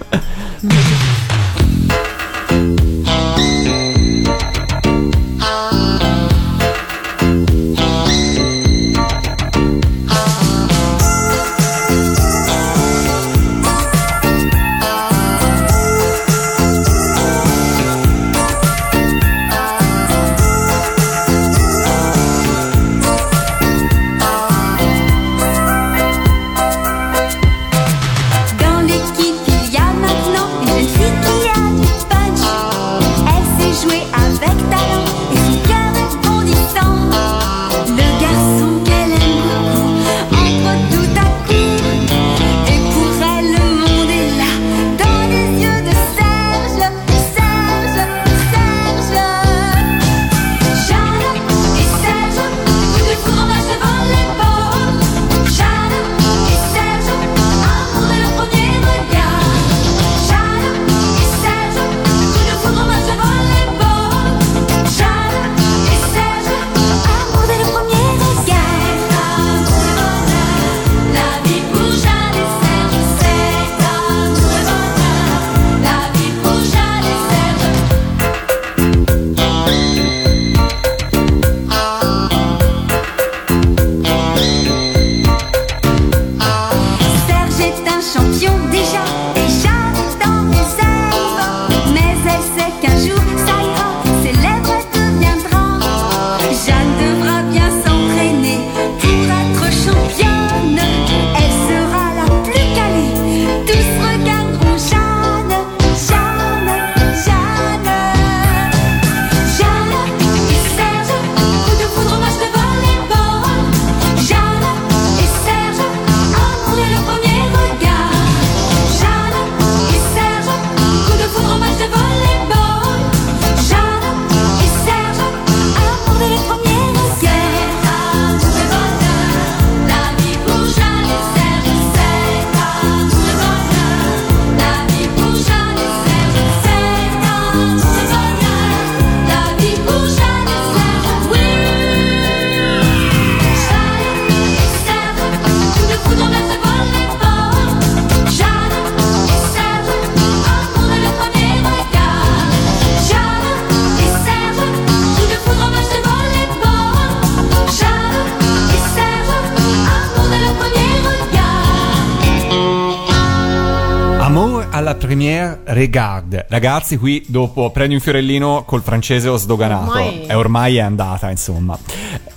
[165.16, 166.46] Première regard.
[166.48, 169.90] Ragazzi, qui dopo prendi un fiorellino col francese ho sdoganato.
[169.92, 171.78] Ormai- E ormai è andata, insomma.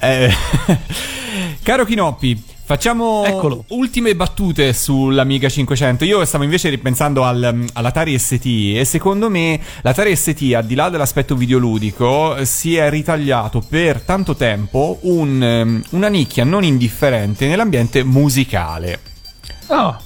[0.00, 0.28] Eh,
[1.62, 3.64] Caro Chinoppi, facciamo Eccolo.
[3.68, 6.04] ultime battute sull'Amiga 500.
[6.04, 8.44] Io stavo invece ripensando al, all'Atari ST
[8.74, 14.34] e secondo me l'Atari ST, al di là dell'aspetto videoludico, si è ritagliato per tanto
[14.34, 18.98] tempo un, ehm, una nicchia non indifferente nell'ambiente musicale.
[19.68, 19.96] Ah,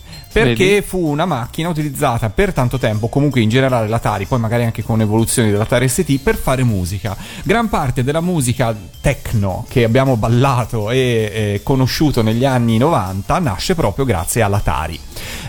[0.42, 0.86] Perché vedi?
[0.86, 5.00] fu una macchina utilizzata per tanto tempo, comunque in generale l'Atari, poi magari anche con
[5.00, 7.16] evoluzioni dell'Atari ST, per fare musica.
[7.42, 13.74] Gran parte della musica techno che abbiamo ballato e eh, conosciuto negli anni 90 nasce
[13.74, 14.98] proprio grazie all'Atari.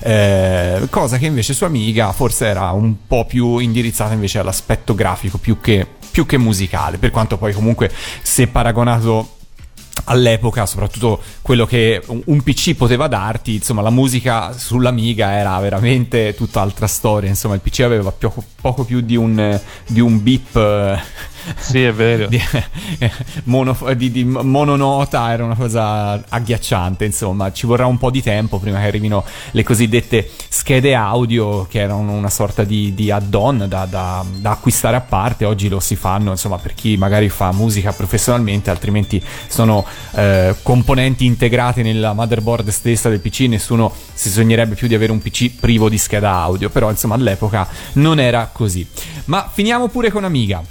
[0.02, 5.38] Eh, cosa che invece su Amiga forse era un po' più indirizzata invece all'aspetto grafico
[5.38, 9.38] più che, più che musicale, per quanto poi comunque se paragonato
[10.06, 16.88] all'epoca, soprattutto quello che un PC poteva darti, insomma, la musica sull'Amiga era veramente tutt'altra
[16.88, 17.30] storia.
[17.30, 21.00] Insomma, il PC aveva pio- poco più di un, di un beep eh,
[21.58, 22.28] Sì, è vero.
[22.28, 22.40] di,
[23.46, 27.52] mono- di- di mononota era una cosa agghiacciante insomma.
[27.52, 32.12] Ci vorrà un po' di tempo prima che arrivino le cosiddette schede audio che erano
[32.12, 35.46] una sorta di, di add-on da, da- da acquistare a parte.
[35.46, 39.86] Oggi lo si fanno insomma per chi magari fa musica professionalmente altrimenti sono
[40.16, 45.20] eh, componenti integrate nella motherboard stessa del PC nessuno si sognerebbe più di avere un
[45.20, 46.70] PC privo di scheda audio.
[46.70, 48.86] Però insomma all'epoca non era così.
[49.26, 50.62] Ma finiamo pure con Amiga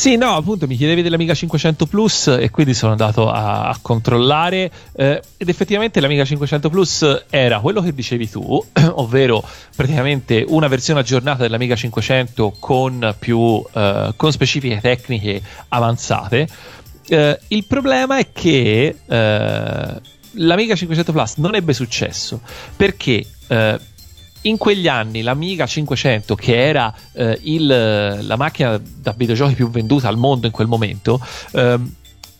[0.00, 4.70] Sì, no, appunto mi chiedevi dell'Amiga 500 Plus e quindi sono andato a, a controllare
[4.94, 8.40] eh, ed effettivamente l'Amiga 500 Plus era quello che dicevi tu,
[8.94, 9.46] ovvero
[9.76, 16.48] praticamente una versione aggiornata dell'Amiga 500 con più eh, con specifiche tecniche avanzate.
[17.06, 22.40] Eh, il problema è che eh, l'Amiga 500 Plus non ebbe successo
[22.74, 23.78] perché eh,
[24.42, 30.08] in quegli anni l'Amiga 500, che era eh, il- la macchina da videogiochi più venduta
[30.08, 31.20] al mondo in quel momento,
[31.52, 31.94] ehm,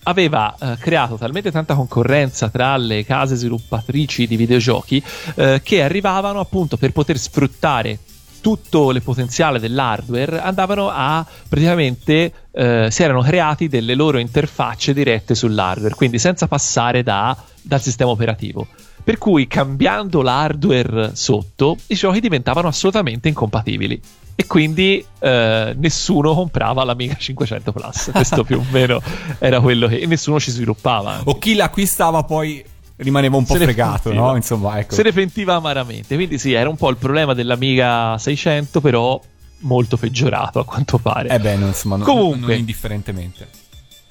[0.04, 5.02] aveva eh, creato talmente tanta concorrenza tra le case sviluppatrici di videogiochi
[5.34, 7.98] eh, che arrivavano appunto per poter sfruttare
[8.40, 15.34] tutto il potenziale dell'hardware andavano a praticamente eh, si erano creati delle loro interfacce dirette
[15.34, 18.66] sull'hardware quindi senza passare da- dal sistema operativo
[19.10, 24.00] per cui cambiando l'hardware sotto i giochi diventavano assolutamente incompatibili.
[24.36, 28.10] E quindi eh, nessuno comprava l'Amiga 500 Plus.
[28.12, 29.02] Questo più o meno
[29.40, 31.14] era quello che e nessuno ci sviluppava.
[31.14, 31.28] Anche.
[31.28, 32.64] o chi l'acquistava poi
[32.98, 34.36] rimaneva un po' Se fregato no?
[34.36, 34.94] insomma ecco.
[34.94, 36.14] Se ne pentiva amaramente.
[36.14, 39.20] Quindi sì era un po' il problema dell'Amiga 600 però
[39.62, 41.30] molto peggiorato a quanto pare.
[41.30, 42.50] Eh beh no, insomma non- Comunque.
[42.50, 43.48] non indifferentemente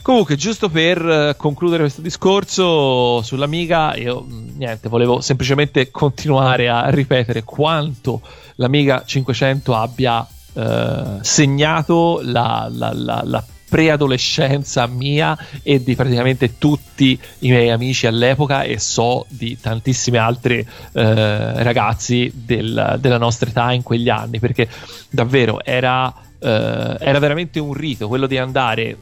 [0.02, 6.90] Comunque, giusto per eh, concludere questo discorso sull'Amiga, io mh, niente, volevo semplicemente continuare a
[6.90, 8.22] ripetere quanto
[8.56, 17.12] l'Amiga 500 abbia eh, segnato la, la- la- la preadolescenza mia e di praticamente tutti
[17.40, 20.58] i miei amici all'epoca e so di tantissimi altri
[20.94, 24.68] eh, ragazzi del- della nostra età in quegli anni perché
[25.12, 28.98] davvero era, eh, era veramente un rito quello di andare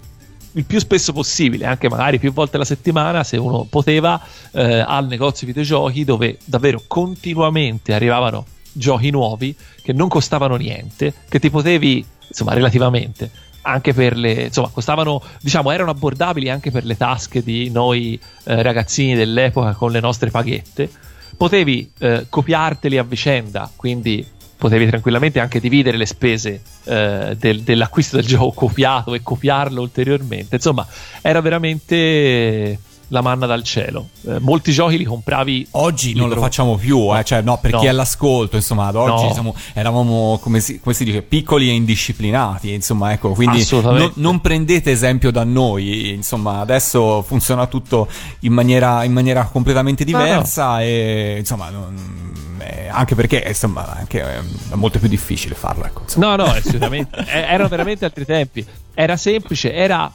[0.53, 4.19] il più spesso possibile, anche magari più volte alla settimana, se uno poteva,
[4.51, 11.39] eh, al negozio videogiochi dove davvero continuamente arrivavano giochi nuovi che non costavano niente, che
[11.39, 13.29] ti potevi, insomma, relativamente,
[13.61, 18.61] anche per le, insomma, costavano, diciamo, erano abbordabili anche per le tasche di noi eh,
[18.61, 20.89] ragazzini dell'epoca con le nostre paghette.
[21.35, 24.25] Potevi eh, copiarteli a vicenda, quindi
[24.57, 30.55] potevi tranquillamente anche dividere le spese eh, del- dell'acquisto del gioco copiato e copiarlo ulteriormente.
[30.55, 30.85] Insomma,
[31.21, 32.79] era veramente
[33.09, 34.09] la manna dal cielo.
[34.27, 35.67] Eh, molti giochi li compravi.
[35.71, 37.79] Oggi non lo libero- facciamo più, eh, cioè no, per No.
[37.79, 39.33] chi è all'ascolto, insomma, ad oggi No.
[39.33, 44.41] siamo- eravamo, come si, come si dice, piccoli e indisciplinati, insomma, ecco, quindi non, non
[44.41, 48.07] prendete esempio da noi, insomma, adesso funziona tutto
[48.41, 52.25] in maniera, in maniera completamente diversa e, insomma, non-
[52.59, 54.39] eh, anche perché, insomma, anche, eh,
[54.71, 56.01] è molto più difficile farlo, ecco.
[56.15, 57.15] No, no, assolutamente.
[57.27, 58.65] Eh, erano veramente altri tempi.
[58.93, 60.11] Era semplice, era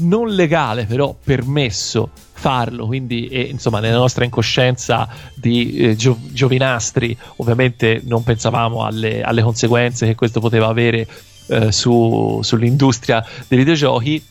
[0.00, 2.86] non legale, però permesso farlo.
[2.86, 9.42] Quindi, e, insomma, nella nostra incoscienza di eh, gio- giovinastri, ovviamente non pensavamo alle, alle
[9.42, 11.06] conseguenze che questo poteva avere
[11.48, 14.24] eh, su- sull'industria dei videogiochi.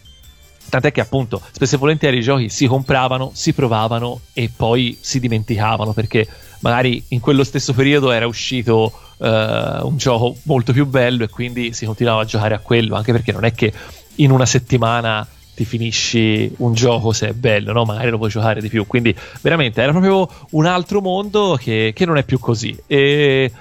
[0.70, 5.20] Tant'è che appunto spesso e volentieri i giochi si compravano, si provavano e poi si
[5.20, 6.28] dimenticavano perché
[6.60, 11.72] magari in quello stesso periodo era uscito eh, un gioco molto più bello e quindi
[11.72, 13.72] si continuava a giocare a quello, anche perché non è che
[14.16, 15.26] in una settimana
[15.58, 17.84] ti finisci un gioco se è bello, no?
[17.84, 18.86] magari lo puoi giocare di più.
[18.86, 22.78] Quindi veramente era proprio un altro mondo che, che non è più così.
[22.86, 23.52] E,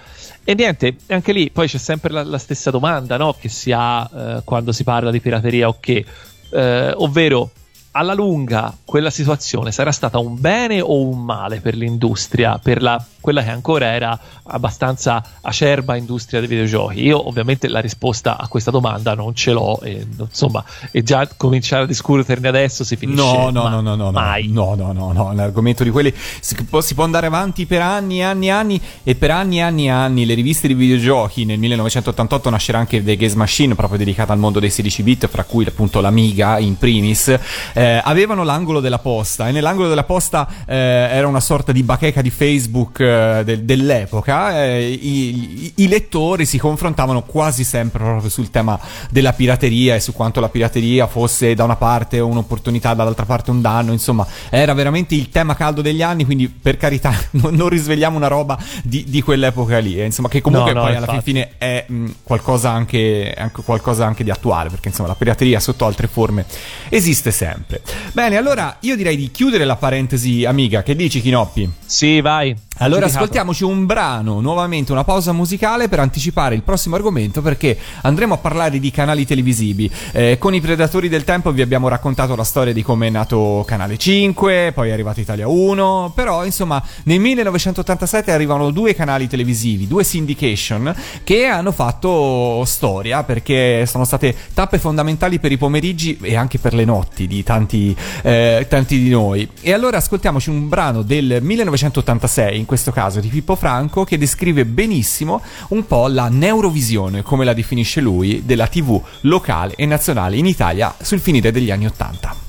[0.44, 3.32] e niente, anche lì poi c'è sempre la, la stessa domanda no?
[3.32, 6.04] che si ha eh, quando si parla di pirateria o che,
[6.50, 7.50] eh, ovvero
[7.92, 13.02] alla lunga quella situazione sarà stata un bene o un male per l'industria, per la,
[13.26, 17.02] quella che ancora era abbastanza acerba industria dei videogiochi?
[17.02, 21.82] Io ovviamente la risposta a questa domanda non ce l'ho e insomma, e già cominciare
[21.82, 24.46] a discuterne adesso si finisce No, no, no, no, no, no, mai.
[24.46, 28.18] no, no, no, no, l'argomento di quelli si può, si può andare avanti per anni
[28.18, 31.44] e anni e anni e per anni e anni e anni le riviste di videogiochi
[31.44, 35.42] nel 1988 nascerà anche The Games Machine proprio dedicata al mondo dei 16 bit fra
[35.42, 37.36] cui appunto l'Amiga in primis
[37.72, 42.22] eh, avevano l'angolo della posta e nell'angolo della posta eh, era una sorta di bacheca
[42.22, 48.50] di Facebook eh, del- dell'epoca, eh, i, i- lettori si confrontavano quasi sempre proprio sul
[48.50, 48.78] tema
[49.10, 53.60] della pirateria e su quanto la pirateria fosse da una parte un'opportunità, dall'altra parte un
[53.60, 58.16] danno, insomma, era veramente il tema caldo degli anni, quindi per carità non, non risvegliamo
[58.16, 61.22] una roba di, di quell'epoca lì, eh, insomma, che comunque No, no, poi alla infatti.
[61.22, 65.84] fine è mh, qualcosa, anche, anche qualcosa anche di attuale, perché insomma la pirateria sotto
[65.86, 66.44] altre forme
[66.88, 67.80] esiste sempre.
[68.12, 71.70] Bene, allora io direi di chiudere la parentesi amiga, che dici Chinoppi?
[71.84, 72.54] Sì, vai.
[72.78, 73.05] Allora.
[73.06, 78.38] Ascoltiamoci un brano, nuovamente una pausa musicale per anticipare il prossimo argomento perché andremo a
[78.38, 79.90] parlare di canali televisivi.
[80.12, 83.64] Eh, con i Predatori del Tempo vi abbiamo raccontato la storia di come è nato
[83.66, 89.86] Canale 5, poi è arrivato Italia 1, però insomma nel 1987 arrivano due canali televisivi,
[89.86, 90.94] due syndication
[91.24, 96.74] che hanno fatto storia perché sono state tappe fondamentali per i pomeriggi e anche per
[96.74, 99.48] le notti di tanti, eh, tanti di noi.
[99.60, 104.64] E allora ascoltiamoci un brano del 1986, in questo caso di Pippo Franco, che descrive
[104.64, 110.46] benissimo un po' la neurovisione, come la definisce lui, della TV locale e nazionale in
[110.46, 112.45] Italia sul finire degli anni 80.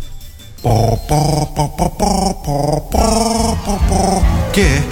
[4.52, 4.84] Che è?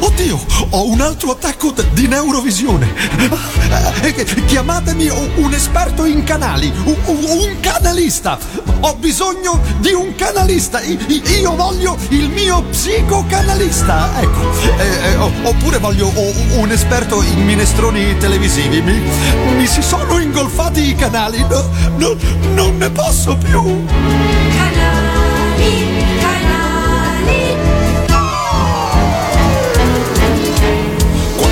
[0.00, 0.40] Oddio,
[0.70, 2.88] ho un altro attacco di neurovisione.
[4.00, 8.38] Eh, eh, Chiamatemi un esperto in canali, un canalista.
[8.80, 10.80] Ho bisogno di un canalista.
[10.80, 14.20] Io voglio il mio psicocanalista.
[14.20, 16.10] Ecco, Eh, oppure voglio
[16.56, 18.80] un esperto in minestroni televisivi.
[18.80, 19.02] Mi,
[19.54, 21.44] mi si sono ingolfati i canali.
[21.46, 21.68] No,
[21.98, 22.16] no,
[22.54, 23.84] non ne posso più.
[24.56, 25.09] Canali,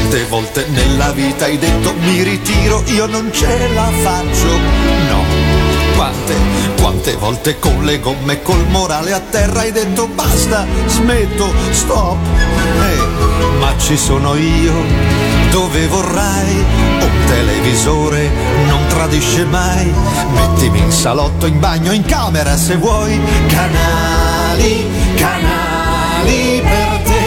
[0.09, 4.59] Quante volte nella vita hai detto mi ritiro, io non ce la faccio,
[5.07, 5.23] no.
[5.97, 6.35] Quante,
[6.81, 12.17] quante volte con le gomme col morale a terra hai detto basta, smetto, stop.
[12.25, 14.73] Eh, ma ci sono io,
[15.51, 16.65] dove vorrai,
[17.01, 18.31] un televisore
[18.67, 19.93] non tradisce mai.
[20.33, 23.21] Mettimi in salotto, in bagno, in camera se vuoi.
[23.49, 24.87] Canali,
[25.17, 27.19] canali per te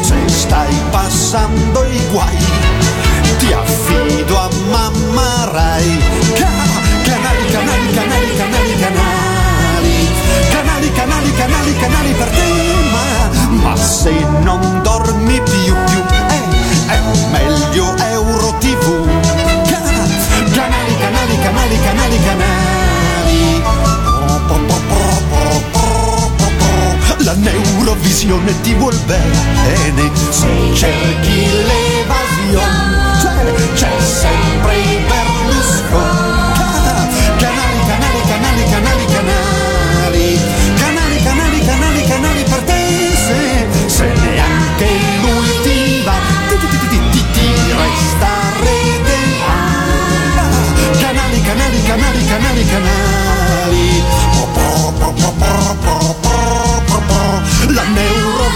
[0.00, 1.73] se stai passando
[5.54, 5.86] Rai.
[6.34, 10.08] Canali, canali, canali, canali, canali.
[10.50, 12.42] Canali, canali, canali, canali per te.
[12.90, 13.30] Ma,
[13.62, 14.10] ma se
[14.42, 16.42] non dormi più, più, eh,
[16.88, 17.00] è
[17.30, 19.06] meglio Euro TV.
[19.70, 23.62] Canali, canali, canali, canali, canali.
[27.18, 31.53] La Neurovisione ti vuol bene se cerchi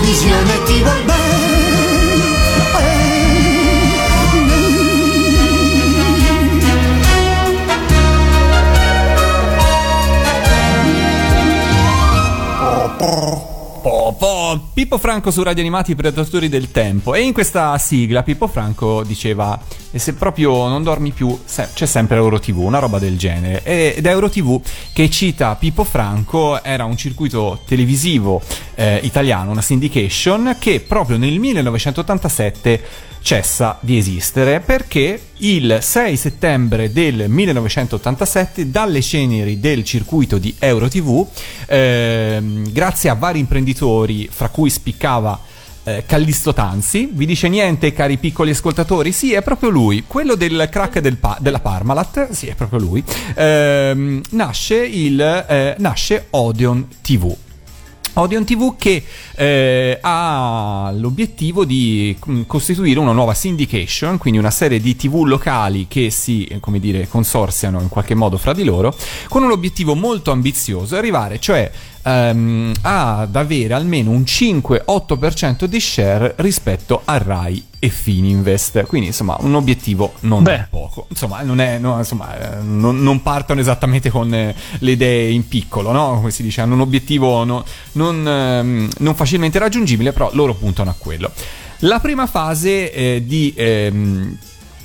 [0.08, 0.82] neurovisione ti
[13.80, 14.60] Po, po.
[14.74, 19.58] Pippo Franco su Radio Animati Predatori del Tempo e in questa sigla Pippo Franco diceva
[19.90, 23.62] e se proprio non dormi più se- c'è sempre EuroTV, una roba del genere.
[23.62, 24.60] Ed EuroTV
[24.92, 28.40] che cita Pippo Franco era un circuito televisivo
[28.74, 36.92] eh, italiano, una syndication che proprio nel 1987 cessa di esistere perché il 6 settembre
[36.92, 41.26] del 1987 dalle ceneri del circuito di EuroTV
[41.66, 45.38] ehm, grazie a vari imprenditori fra cui spiccava
[45.88, 49.12] eh, Callisto Tanzi, vi dice niente cari piccoli ascoltatori?
[49.12, 53.02] Sì, è proprio lui, quello del crack del pa- della Parmalat, sì è proprio lui,
[53.34, 57.36] ehm, nasce, il, eh, nasce Odeon TV.
[58.14, 59.04] Odeon TV che
[59.36, 65.86] eh, ha l'obiettivo di mm, costituire una nuova syndication, quindi una serie di TV locali
[65.88, 68.94] che si, eh, come dire, consorziano in qualche modo fra di loro,
[69.28, 71.70] con un obiettivo molto ambizioso, arrivare cioè
[72.08, 78.82] ehm, ad avere almeno un 5-8% di share rispetto a Rai e Fininvest.
[78.86, 80.66] Quindi insomma un obiettivo non Beh.
[80.70, 81.06] poco.
[81.10, 85.46] Insomma, non, è, no, insomma, eh, non, non partono esattamente con eh, le idee in
[85.46, 86.14] piccolo, no?
[86.14, 90.90] Come si dice, hanno un obiettivo no- non, ehm, non facilmente raggiungibile, però loro puntano
[90.90, 91.30] a quello.
[91.82, 93.52] La prima fase eh, di...
[93.56, 94.38] ehm,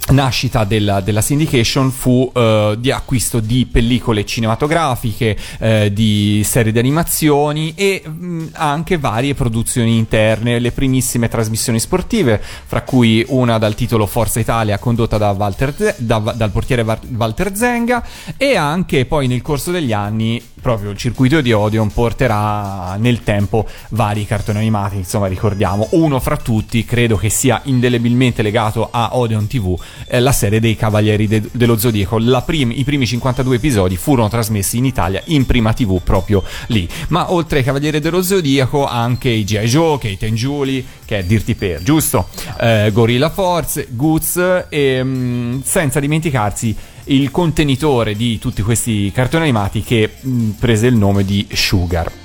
[0.09, 6.79] nascita della, della syndication fu eh, di acquisto di pellicole cinematografiche, eh, di serie di
[6.79, 13.75] animazioni e mh, anche varie produzioni interne, le primissime trasmissioni sportive, fra cui una dal
[13.75, 18.03] titolo Forza Italia condotta da Walter da- dal portiere Wa- Walter Zenga
[18.37, 23.67] e anche poi nel corso degli anni proprio il circuito di Odeon porterà nel tempo
[23.89, 25.89] vari cartoni animati, insomma ricordiamo.
[25.91, 29.77] Uno fra tutti, credo che sia indelebilmente legato a Odeon TV,
[30.07, 32.17] eh, la serie dei Cavalieri de- dello Zodiaco.
[32.45, 36.87] Prim- I primi 52 episodi furono trasmessi in Italia in prima TV proprio lì.
[37.09, 39.65] Ma oltre ai Cavalieri dello Zodiaco anche i G.I.
[39.65, 42.27] Joe, Kate and Julie, che è Dirty Per, giusto?
[42.59, 46.75] Eh, Gorilla Force, Goods e mm, senza dimenticarsi
[47.05, 52.22] il contenitore di tutti questi cartoni animati che mh, prese il nome di Sugar.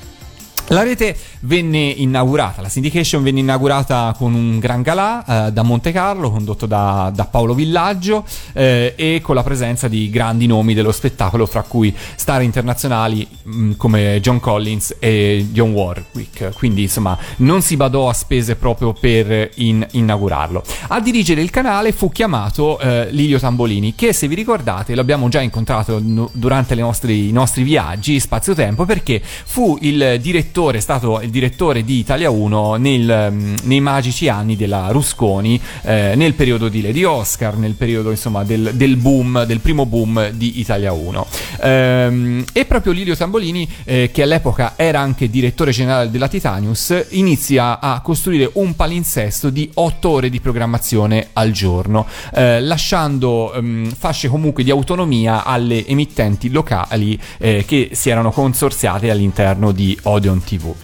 [0.71, 5.93] La rete venne inaugurata, la syndication venne inaugurata con un gran galà eh, da Monte
[5.93, 10.93] Carlo, condotto da, da Paolo Villaggio eh, e con la presenza di grandi nomi dello
[10.93, 16.53] spettacolo, fra cui star internazionali mh, come John Collins e John Warwick.
[16.55, 20.62] Quindi insomma non si badò a spese proprio per in- inaugurarlo.
[20.89, 25.41] A dirigere il canale fu chiamato eh, Lilio Tambolini, che se vi ricordate l'abbiamo già
[25.41, 31.30] incontrato no- durante nostre- i nostri viaggi spazio-tempo perché fu il direttore, è stato il
[31.30, 36.82] direttore di Italia 1 nel, mm, nei magici anni della Rusconi, eh, nel periodo di
[36.82, 41.26] Lady Oscar, nel periodo insomma del, del boom, del primo boom di Italia 1.
[41.62, 47.78] Ehm, e proprio Lilio Tambolini, eh, che all'epoca era anche direttore generale della Titanius, inizia
[47.78, 52.04] a costruire un palinsesto di 8 ore di programmazione al giorno,
[52.34, 59.09] eh, lasciando ehm, fasce comunque di autonomia alle emittenti locali eh, che si erano consorziate
[59.09, 60.74] all'interno di Odeon TV.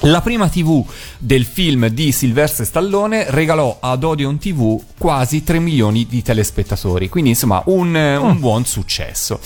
[0.00, 0.84] La prima TV
[1.18, 7.30] del film di Sylvester Stallone regalò ad Odeon TV quasi 3 milioni di telespettatori, quindi
[7.30, 9.40] insomma un, un buon successo.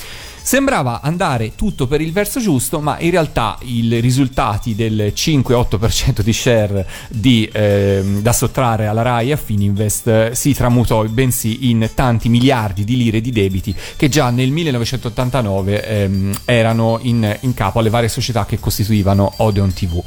[0.49, 6.33] Sembrava andare tutto per il verso giusto, ma in realtà i risultati del 5-8% di
[6.33, 12.31] share di, ehm, da sottrarre alla RAI a Fininvest eh, si tramutò bensì in tanti
[12.31, 17.91] miliardi di lire di debiti che già nel 1989 ehm, erano in, in capo alle
[17.91, 20.03] varie società che costituivano Odeon TV.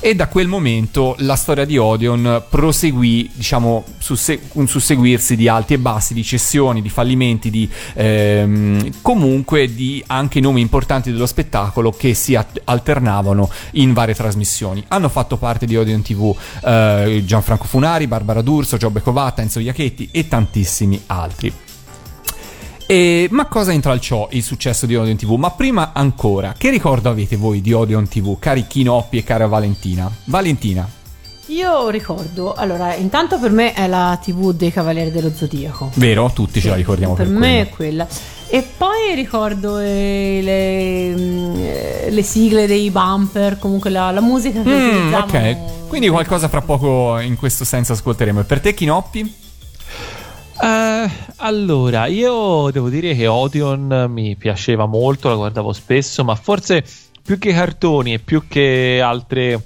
[0.00, 5.72] E da quel momento la storia di Odeon proseguì, diciamo, susse- un susseguirsi di alti
[5.72, 11.90] e bassi, di cessioni, di fallimenti, di ehm, comunque di anche nomi importanti dello spettacolo
[11.90, 14.84] che si at- alternavano in varie trasmissioni.
[14.88, 16.34] Hanno fatto parte di Odeon TV
[16.64, 21.52] eh, Gianfranco Funari, Barbara D'Urso, Giobbe Covatta, Enzo Iachetti e tantissimi altri.
[22.88, 25.32] E, ma cosa intralciò il successo di Odeon TV?
[25.32, 30.08] Ma prima ancora, che ricordo avete voi di Odeon TV, cari Chinoppi e cara Valentina?
[30.26, 30.88] Valentina,
[31.48, 35.90] Io ricordo, allora, intanto per me è la TV dei Cavalieri dello Zodiaco.
[35.94, 36.30] vero?
[36.34, 38.02] Tutti ce la ricordiamo per, per me quello.
[38.02, 38.08] è quella.
[38.48, 44.60] E poi ricordo eh, le, mm, eh, le sigle dei bumper, comunque la, la musica
[44.60, 45.24] che Mm, utilizzavano.
[45.24, 48.40] ok, quindi qualcosa fra poco in questo senso ascolteremo.
[48.40, 49.34] E per te, Chinoppi?
[50.62, 56.84] Eh, allora, io devo dire che Odeon mi piaceva molto, la guardavo spesso, ma forse
[57.22, 59.60] più che cartoni e più che altre,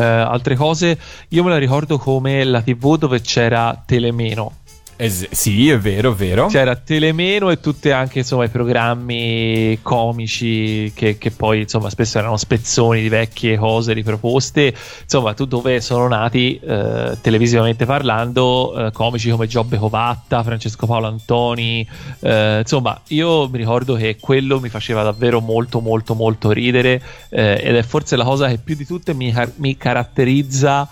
[0.00, 4.60] altre cose, io me la ricordo come la TV dove c'era Telemeno.
[5.02, 6.46] Es- sì, è vero, è vero.
[6.46, 12.36] C'era Telemeno e tutti anche insomma i programmi comici che, che poi insomma spesso erano
[12.36, 14.72] spezzoni di vecchie cose riproposte.
[15.02, 21.08] Insomma, tu dove sono nati eh, televisivamente parlando eh, comici come Giobbe Covatta, Francesco Paolo
[21.08, 21.84] Antoni.
[22.20, 27.60] eh, insomma, io mi ricordo che quello mi faceva davvero molto molto molto ridere eh,
[27.60, 30.88] ed è forse la cosa che più di tutte mi, car- mi caratterizza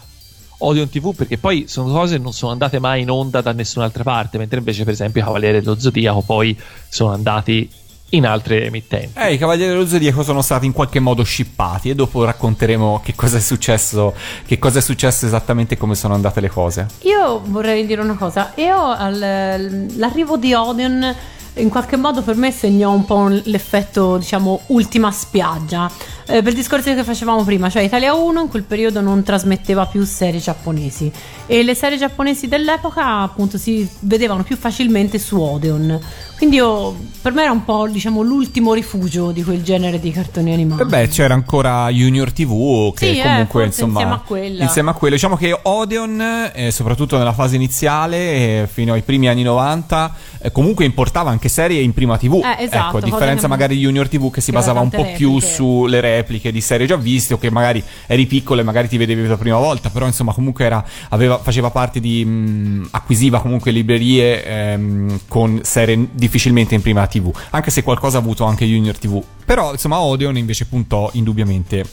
[0.62, 4.02] Odeon TV perché poi sono cose che non sono andate mai in onda da nessun'altra
[4.02, 6.58] parte, mentre invece per esempio i Cavalieri dello Zodiaco poi
[6.88, 7.68] sono andati
[8.11, 9.18] in altre emittenti.
[9.18, 13.14] Eh, i Cavalieri dello Zodiaco sono stati in qualche modo shippati e dopo racconteremo che
[13.14, 14.14] cosa è successo,
[14.46, 16.86] che cosa è successo esattamente e come sono andate le cose.
[17.02, 21.14] Io vorrei dire una cosa, io al- l'arrivo di Odeon
[21.54, 25.90] in qualche modo per me segnò un po' l'effetto, diciamo, ultima spiaggia.
[26.26, 29.86] Eh, per il discorso che facevamo prima, cioè Italia 1 in quel periodo non trasmetteva
[29.86, 31.10] più serie giapponesi
[31.46, 35.98] e le serie giapponesi dell'epoca appunto si vedevano più facilmente su Odeon.
[36.36, 40.52] Quindi io, per me era un po' diciamo l'ultimo rifugio di quel genere di cartoni
[40.52, 40.82] animati.
[40.82, 44.62] E beh, c'era ancora Junior TV che Sì, eh, comunque forse insomma insieme a quella.
[44.62, 45.14] insieme a quello.
[45.16, 48.16] Diciamo che Odeon, eh, soprattutto nella fase iniziale,
[48.62, 52.42] eh, fino ai primi anni 90, eh, comunque importava anche serie in prima TV.
[52.42, 55.38] Eh, esatto, ecco, a differenza magari di Junior TV che si basava un po' più
[55.40, 59.22] sulle repliche di serie già viste o che magari eri piccolo e magari ti vedevi
[59.22, 62.24] per la prima volta, però insomma comunque era, aveva, faceva parte di...
[62.24, 68.20] mh, acquisiva comunque librerie ehm, con serie difficilmente in prima TV, anche se qualcosa ha
[68.20, 69.22] avuto anche Junior TV.
[69.44, 71.84] Però insomma Odeon invece puntò indubbiamente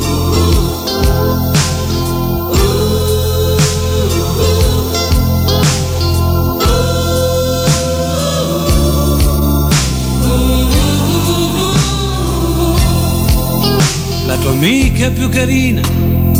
[14.34, 15.80] La tua amica più carina,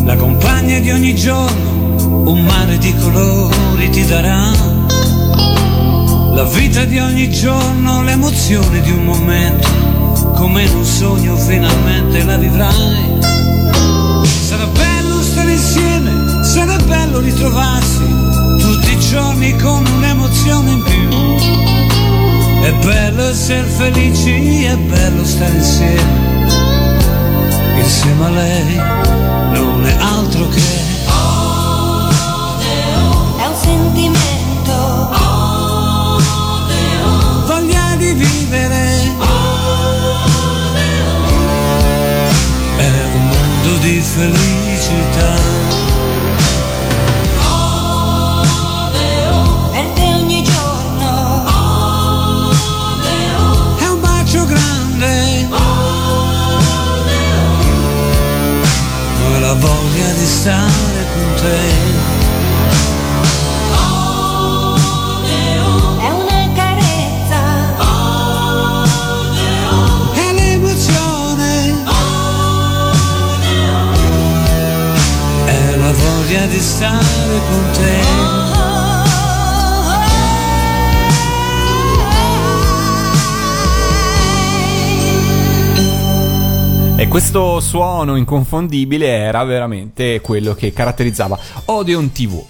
[0.04, 4.50] la compagna di ogni giorno, un mare di colori ti darà.
[6.34, 9.68] La vita di ogni giorno, l'emozione di un momento,
[10.34, 13.20] come in un sogno finalmente la vivrai.
[14.24, 18.04] Sarà bello stare insieme, sarà bello ritrovarsi,
[18.58, 21.08] tutti i giorni con un'emozione in più.
[22.60, 26.43] È bello essere felici, è bello stare insieme
[27.94, 28.76] insieme a lei
[29.52, 30.83] non è altro che
[87.34, 92.40] questo suono inconfondibile era veramente quello che caratterizzava Odeon TV.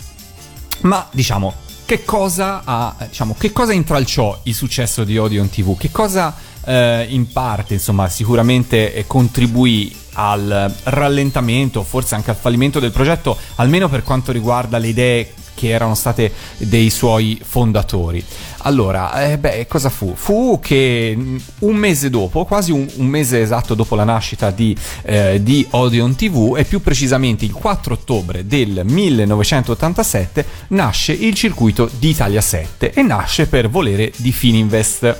[0.82, 1.54] Ma diciamo,
[1.86, 5.74] che cosa ha, diciamo, che cosa intralciò il successo di Odeon TV?
[5.78, 12.90] Che cosa eh, in parte, insomma, sicuramente contribuì al rallentamento, forse anche al fallimento del
[12.90, 18.24] progetto, almeno per quanto riguarda le idee che erano state dei suoi fondatori.
[18.66, 20.14] Allora, eh, beh, cosa fu?
[20.14, 24.76] Fu che mh, un mese dopo, quasi un, un mese esatto dopo la nascita di,
[25.02, 31.90] eh, di Odeon TV, e più precisamente il 4 ottobre del 1987, nasce il circuito
[31.98, 35.16] di Italia 7 e nasce per volere di Fininvest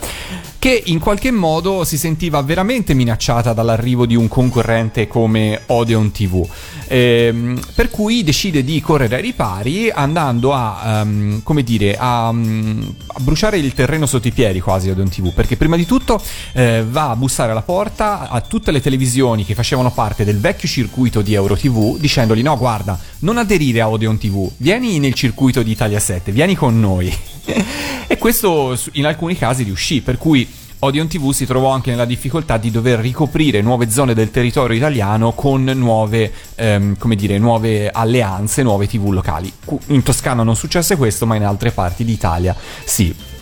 [0.65, 6.43] che in qualche modo si sentiva veramente minacciata dall'arrivo di un concorrente come Odeon TV.
[6.89, 12.83] Ehm, per cui decide di correre ai ripari andando a, ehm, come dire, a, mm,
[13.07, 16.21] a bruciare il terreno sotto i piedi quasi Odeon TV, perché prima di tutto
[16.53, 20.69] eh, va a bussare alla porta a tutte le televisioni che facevano parte del vecchio
[20.69, 25.63] circuito di Euro TV dicendogli no guarda, non aderire a Odeon TV, vieni nel circuito
[25.63, 27.13] di Italia 7, vieni con noi.
[28.07, 30.47] e questo in alcuni casi riuscì, per cui
[30.85, 35.33] Odeon TV si trovò anche nella difficoltà di dover ricoprire nuove zone del territorio italiano
[35.33, 39.51] con nuove, ehm, dire, nuove alleanze, nuove TV locali.
[39.87, 42.55] In Toscana non successe questo, ma in altre parti d'Italia
[42.85, 43.33] sì.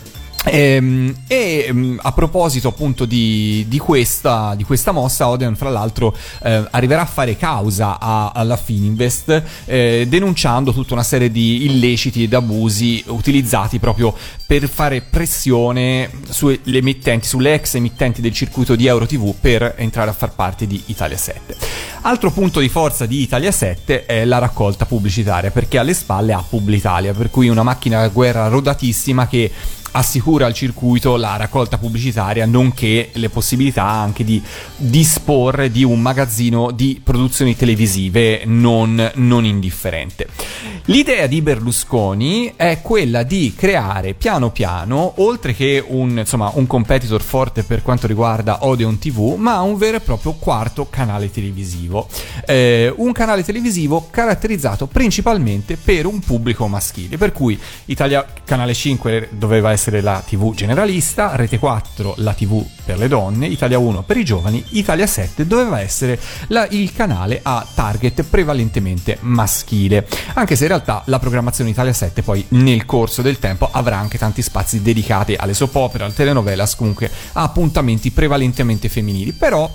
[0.45, 6.15] Ehm, E, ehm, a proposito appunto di, di questa, di questa mossa, Odeon fra l'altro
[6.43, 12.25] eh, arriverà a fare causa a- alla Fininvest eh, denunciando tutta una serie di illeciti
[12.25, 14.15] ed abusi utilizzati proprio
[14.47, 20.11] per fare pressione sulle emittenti, sulle ex emittenti del circuito di Euro TV per entrare
[20.11, 21.57] a far parte di Italia 7.
[22.03, 26.45] Altro punto di forza di Italia 7 è la raccolta pubblicitaria perché alle spalle ha
[26.47, 29.51] Publitalia, per cui una macchina da guerra rodatissima che
[29.93, 34.43] assicura al circuito la raccolta pubblicitaria nonché le possibilità anche di
[34.77, 40.29] disporre di un magazzino di produzioni televisive non, non indifferente.
[40.87, 47.23] L'idea di Berlusconi è quella di creare piano piano, oltre che un, insomma, un competitor
[47.23, 52.09] forte per quanto riguarda Odeon TV, ma un vero e proprio quarto canale televisivo.
[52.47, 59.29] Eh, un canale televisivo caratterizzato principalmente per un pubblico maschile, per cui Italia Canale 5
[59.33, 64.17] doveva essere la TV generalista, Rete 4 la TV per le donne, Italia 1 per
[64.17, 66.19] i giovani, Italia 7 doveva essere
[66.49, 72.23] la- il canale a target prevalentemente maschile, anche se in realtà la programmazione Italia 7
[72.23, 76.77] poi nel corso del tempo avrà anche tanti spazi dedicati alle soap opera, alle telenovelas,
[76.77, 79.71] comunque a appuntamenti prevalentemente femminili, però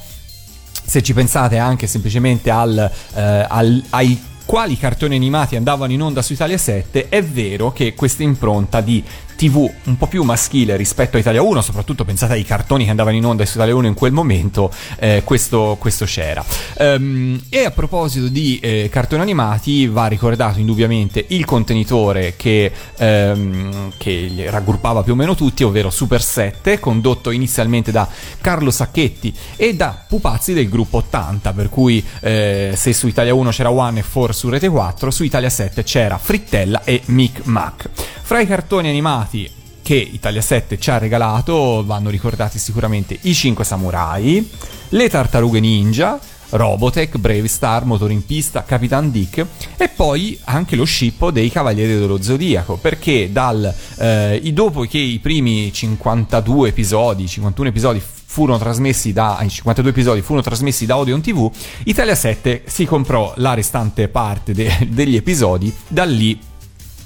[0.86, 6.22] se ci pensate anche semplicemente al, eh, al- ai quali cartoni animati andavano in onda
[6.22, 9.04] su Italia 7, è vero che questa impronta di
[9.38, 13.16] TV un po' più maschile rispetto a Italia 1, soprattutto pensate ai cartoni che andavano
[13.16, 16.44] in onda su Italia 1 in quel momento, eh, questo, questo c'era.
[16.78, 23.94] Ehm, e a proposito di eh, cartoni animati, va ricordato indubbiamente il contenitore che, ehm,
[23.98, 28.08] che raggruppava più o meno tutti, ovvero Super 7, condotto inizialmente da
[28.42, 33.50] Carlo Sacchetti e da Pupazzi del gruppo 80, per cui eh, se su Italia 1
[33.52, 37.90] c'era One e 4 su Rete 4, su Italia 7 c'era Frittella e Mic Mac.
[38.28, 39.50] Fra i cartoni animati
[39.82, 44.52] che Italia 7 ci ha regalato vanno ricordati sicuramente i 5 Samurai,
[44.90, 46.20] le Tartarughe Ninja,
[46.50, 49.46] Robotech, Brave Star, Motor in Pista, Capitan Dick
[49.78, 55.20] e poi anche lo scippo dei Cavalieri dello Zodiaco perché dal, eh, dopo che i
[55.20, 61.22] primi 52 episodi, 51 episodi furono trasmessi da i 52 episodi furono trasmessi da Odeon
[61.22, 61.50] TV,
[61.86, 66.38] Italia 7 si comprò la restante parte de- degli episodi, da lì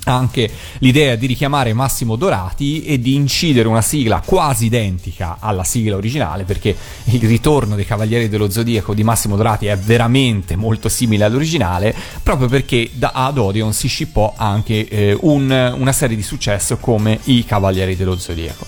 [0.05, 0.49] anche
[0.79, 6.43] l'idea di richiamare Massimo Dorati e di incidere una sigla quasi identica alla sigla originale
[6.43, 6.75] perché
[7.05, 11.93] il ritorno dei Cavalieri dello Zodiaco di Massimo Dorati è veramente molto simile all'originale
[12.23, 17.19] proprio perché da ad Odeon si scippò anche eh, un- una serie di successo come
[17.25, 18.65] i Cavalieri dello Zodiaco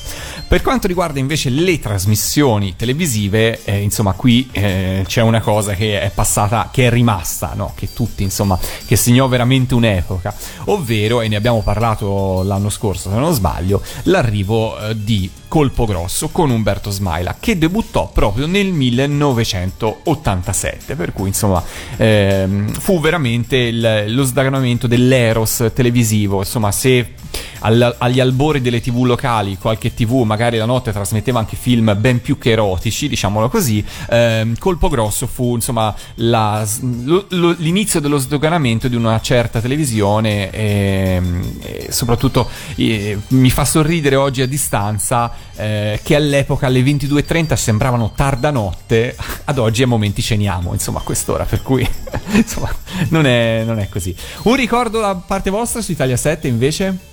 [0.47, 5.99] per quanto riguarda invece le trasmissioni televisive eh, insomma qui eh, c'è una cosa che
[5.99, 7.73] è passata che è rimasta no?
[7.75, 13.15] che tutti insomma che segnò veramente un'epoca ovvero e ne abbiamo parlato l'anno scorso se
[13.15, 20.95] non sbaglio l'arrivo eh, di Colpo Grosso con Umberto Smaila che debuttò proprio nel 1987
[20.95, 21.63] per cui insomma
[21.95, 26.39] ehm, fu veramente il- lo sdaganamento dell'eros televisivo.
[26.39, 27.13] Insomma se
[27.59, 32.19] al- agli albori delle tv locali qualche tv magari la notte trasmetteva anche film ben
[32.21, 36.67] più che erotici diciamolo così ehm, Colpo Grosso fu insomma la-
[37.03, 43.63] lo- lo- l'inizio dello sdoganamento di una certa televisione ehm, e soprattutto eh, mi fa
[43.65, 49.15] sorridere oggi a distanza eh, che all'epoca alle 22.30 sembravano tarda notte
[49.45, 51.87] ad oggi a momenti ceniamo insomma a quest'ora per cui
[52.33, 52.73] insomma
[53.09, 57.11] non è, non è così un ricordo da parte vostra su Italia 7 invece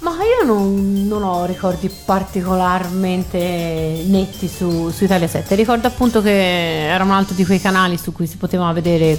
[0.00, 5.56] Ma io non, non ho ricordi particolarmente netti su, su Italia 7.
[5.56, 9.18] Ricordo appunto che era un altro di quei canali su cui si potevano vedere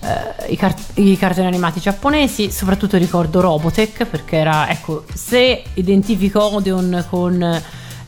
[0.00, 2.50] eh, i, car- i cartoni animati giapponesi.
[2.50, 7.62] Soprattutto ricordo Robotech perché era, ecco, se identifico Odeon con.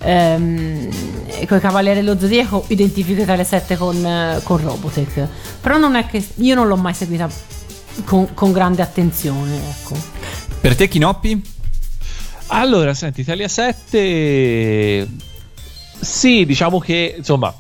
[0.05, 0.88] Ehm,
[1.47, 5.28] con i Cavalieri dello Zodiaco identifico Italia 7 con, eh, con Robotech
[5.61, 7.30] però non è che io non l'ho mai seguita
[8.05, 9.95] con, con grande attenzione ecco
[10.61, 11.40] per te Chinoppi?
[12.55, 15.09] Allora, senti, Italia 7.
[16.01, 17.53] Sì, diciamo che insomma.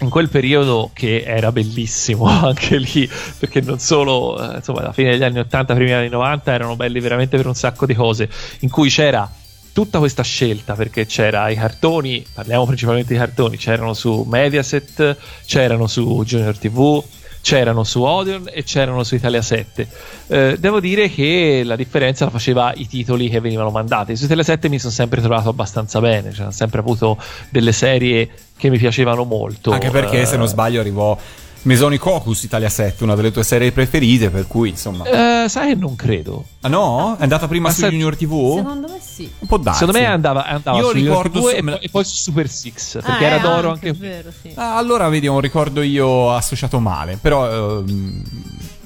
[0.00, 5.10] In quel periodo che era bellissimo anche lì, perché non solo, eh, insomma, alla fine
[5.10, 8.28] degli anni 80, primi anni 90 erano belli veramente per un sacco di cose,
[8.60, 9.30] in cui c'era
[9.72, 15.86] tutta questa scelta, perché c'era i cartoni, parliamo principalmente di cartoni, c'erano su Mediaset, c'erano
[15.86, 17.02] su Junior TV,
[17.42, 19.88] c'erano su Odeon e c'erano su Italia 7.
[20.28, 24.16] Eh, devo dire che la differenza la faceva i titoli che venivano mandati.
[24.16, 28.28] Su Italia 7 mi sono sempre trovato abbastanza bene, cioè, ho sempre avuto delle serie
[28.60, 29.72] che mi piacevano molto.
[29.72, 31.16] Anche perché, Eh, se non sbaglio, arrivò
[31.62, 35.04] Mesoni Cocus Italia 7, una delle tue serie preferite, per cui insomma.
[35.44, 36.44] eh, sai che non credo.
[36.62, 37.16] Ah no?
[37.18, 38.56] È andata prima Ma su sai- Junior TV?
[38.56, 39.80] secondo me sì Un po' darsi.
[39.80, 42.14] Secondo me andava, andava Io su Junior ricordo TV su- e, poi, e poi su
[42.14, 43.88] Super Six, perché Ah, era eh, d'oro anche, anche...
[43.88, 44.52] è vero, sì.
[44.54, 47.18] Ah, allora vedi, un ricordo io associato male.
[47.20, 47.78] Però.
[47.80, 48.22] ehm,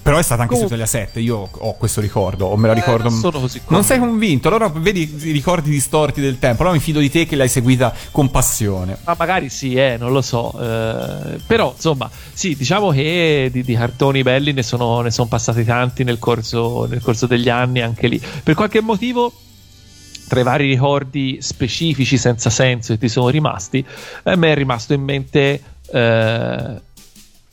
[0.05, 1.21] però è stata anche Comunque- su Italia 7.
[1.21, 3.09] Io ho questo ricordo, o me la Eh, ricordo.
[3.09, 4.49] non sono così Non sei convinto?
[4.49, 6.61] Allora vedi i ricordi distorti del tempo.
[6.61, 8.99] Allora mi fido di te che l'hai seguita con passione.
[9.05, 10.53] Ma magari sì, eh, non lo so.
[10.61, 15.65] eh, però, insomma, sì, diciamo che di, di cartoni belli ne sono, ne sono passati
[15.65, 18.21] tanti nel corso, nel corso degli anni, anche lì.
[18.43, 19.33] Per qualche motivo,
[20.29, 23.85] tra i vari ricordi specifici senza senso che ti sono rimasti,
[24.25, 26.81] a me è rimasto in mente eh,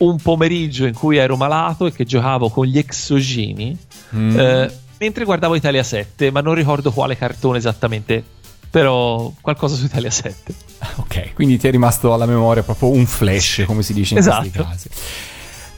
[0.01, 3.77] un pomeriggio in cui ero malato e che giocavo con gli exogini
[4.15, 4.37] Mm.
[4.39, 8.21] eh, mentre guardavo Italia 7, ma non ricordo quale cartone esattamente,
[8.69, 10.53] però qualcosa su Italia 7.
[10.97, 14.47] Ok, quindi ti è rimasto alla memoria proprio un flash, come si dice in questi
[14.47, 14.63] Esatto.
[14.69, 14.89] casi.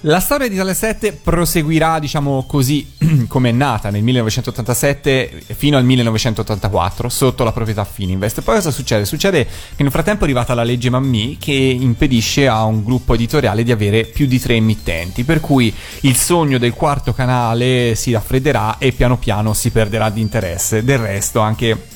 [0.05, 2.91] La storia di Italia 7 proseguirà, diciamo così,
[3.29, 8.41] come è nata nel 1987 fino al 1984 sotto la proprietà Fininvest.
[8.41, 9.05] Poi cosa succede?
[9.05, 13.63] Succede che nel frattempo è arrivata la legge Mammì che impedisce a un gruppo editoriale
[13.63, 18.79] di avere più di tre emittenti, per cui il sogno del quarto canale si raffredderà
[18.79, 20.83] e piano piano si perderà di interesse.
[20.83, 21.91] Del resto anche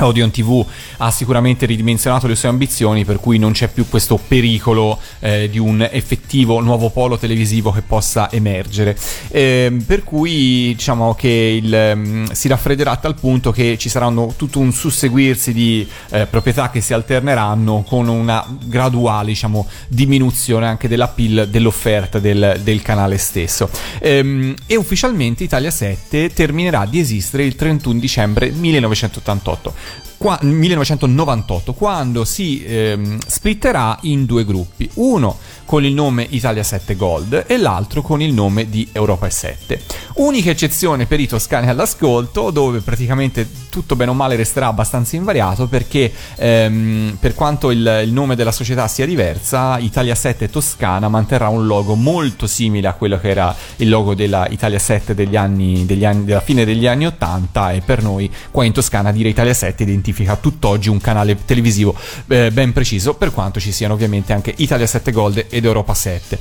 [0.00, 0.64] Odeon TV
[0.98, 5.58] ha sicuramente ridimensionato le sue ambizioni, per cui non c'è più questo pericolo eh, di
[5.58, 8.96] un effettivo nuovo polo televisivo che possa emergere.
[9.30, 14.34] Ehm, per cui diciamo che il, ehm, si raffredderà a tal punto che ci saranno
[14.36, 20.88] tutto un susseguirsi di eh, proprietà che si alterneranno con una graduale diciamo, diminuzione anche
[20.88, 23.68] dell'appeal dell'offerta del, del canale stesso.
[24.00, 29.74] Ehm, e ufficialmente Italia 7 terminerà di esistere il 31 dicembre 1988
[30.22, 34.88] qua- 1998 quando si ehm, splitterà in due gruppi.
[34.94, 35.36] Uno
[35.72, 39.80] con il nome Italia 7 Gold e l'altro con il nome di Europa 7
[40.16, 45.68] unica eccezione per i toscani all'ascolto dove praticamente tutto bene o male resterà abbastanza invariato
[45.68, 51.48] perché ehm, per quanto il, il nome della società sia diversa Italia 7 Toscana manterrà
[51.48, 55.86] un logo molto simile a quello che era il logo della Italia 7 degli anni,
[55.86, 59.54] degli anni- della fine degli anni 80 e per noi qua in Toscana dire Italia
[59.54, 61.96] 7 identifica tutt'oggi un canale televisivo
[62.28, 66.38] eh, ben preciso per quanto ci siano ovviamente anche Italia 7 Gold ed Europa 7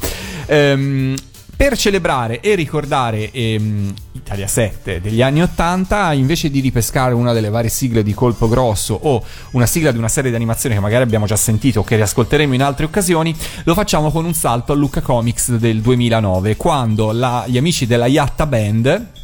[0.48, 1.16] Ehm,
[1.56, 7.50] per celebrare e ricordare ehm, Italia 7 degli anni 80, invece di ripescare una delle
[7.50, 11.04] varie sigle di Colpo Grosso o una sigla di una serie di animazioni che magari
[11.04, 14.76] abbiamo già sentito o che riascolteremo in altre occasioni, lo facciamo con un salto a
[14.76, 19.21] Lucca Comics del 2009, quando la- gli amici della Yatta Band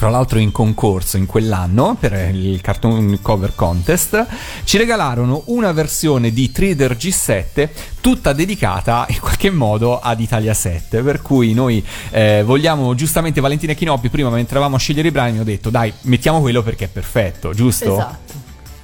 [0.00, 4.26] fra l'altro in concorso in quell'anno per il cartoon cover contest,
[4.64, 7.68] ci regalarono una versione di Trader G7
[8.00, 13.74] tutta dedicata in qualche modo ad Italia 7, per cui noi eh, vogliamo giustamente Valentina
[13.74, 16.88] Chinoppi prima mentre eravamo a scegliere i brani ho detto dai mettiamo quello perché è
[16.88, 17.92] perfetto, giusto?
[17.92, 18.32] Esatto.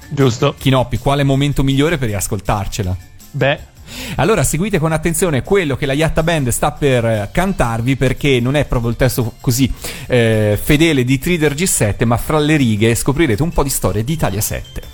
[0.09, 0.53] Giusto?
[0.55, 2.95] Chinoppi, quale momento migliore per riascoltarcela?
[3.31, 3.59] Beh,
[4.15, 8.55] Allora seguite con attenzione quello che la Yatta Band sta per eh, cantarvi perché non
[8.55, 9.71] è proprio il testo così
[10.07, 14.13] eh, fedele di Trader G7 ma fra le righe scoprirete un po' di storia di
[14.13, 14.86] Italia 7.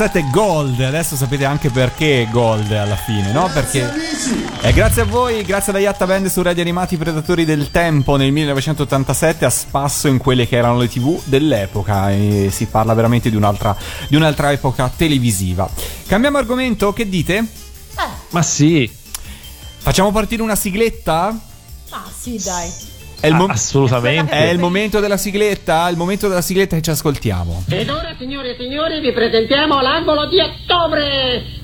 [0.00, 0.80] 2017 Gold.
[0.80, 3.50] Adesso sapete anche perché Gold alla fine, no?
[3.52, 3.92] Perché.
[4.62, 8.32] Eh, grazie a voi, grazie alla Yatta Band su Radio Animati Predatori del Tempo nel
[8.32, 12.10] 1987 a spasso in quelle che erano le tv dell'epoca.
[12.10, 13.76] E si parla veramente di un'altra,
[14.08, 15.68] di un'altra epoca televisiva.
[16.06, 17.36] Cambiamo argomento, che dite?
[17.36, 18.08] Eh.
[18.30, 18.90] Ma sì.
[19.76, 21.38] Facciamo partire una sigletta?
[21.90, 22.89] Ah, sì, dai.
[23.20, 24.32] È il, mo- assolutamente.
[24.32, 25.86] è il momento della sigletta?
[25.86, 27.64] È il momento della sigletta che ci ascoltiamo.
[27.68, 31.58] Ed ora, signore e signori, vi presentiamo l'angolo di ottobre!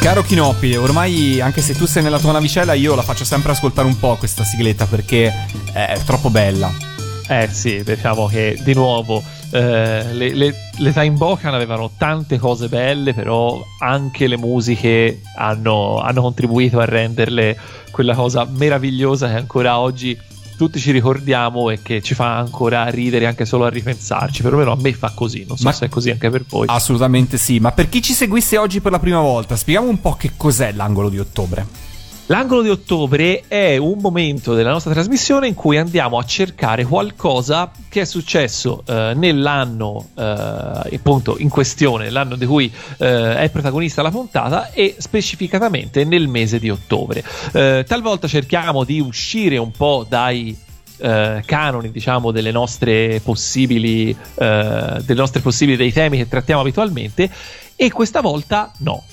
[0.00, 3.86] Caro Chinoppi, ormai anche se tu sei nella tua navicella, io la faccio sempre ascoltare
[3.86, 5.32] un po' questa sigletta perché
[5.72, 6.95] è troppo bella.
[7.28, 12.68] Eh sì, diciamo che di nuovo eh, le, le, le Time Bocan avevano tante cose
[12.68, 17.58] belle, però anche le musiche hanno, hanno contribuito a renderle
[17.90, 20.16] quella cosa meravigliosa che ancora oggi
[20.56, 24.42] tutti ci ricordiamo e che ci fa ancora ridere anche solo a ripensarci.
[24.42, 26.66] Perlomeno a me fa così, non so Ma- se è così anche per voi.
[26.68, 30.14] Assolutamente sì, ma per chi ci seguisse oggi per la prima volta, spieghiamo un po'
[30.14, 31.85] che cos'è l'angolo di ottobre.
[32.28, 37.70] L'angolo di ottobre è un momento della nostra trasmissione in cui andiamo a cercare qualcosa
[37.88, 44.02] che è successo eh, nell'anno eh, appunto in questione, l'anno di cui eh, è protagonista
[44.02, 47.22] la puntata e specificatamente nel mese di ottobre.
[47.52, 50.58] Eh, talvolta cerchiamo di uscire un po' dai
[50.96, 57.30] eh, canoni, diciamo, delle nostre possibili, eh, delle nostre possibili dei temi che trattiamo abitualmente
[57.76, 59.04] e questa volta no.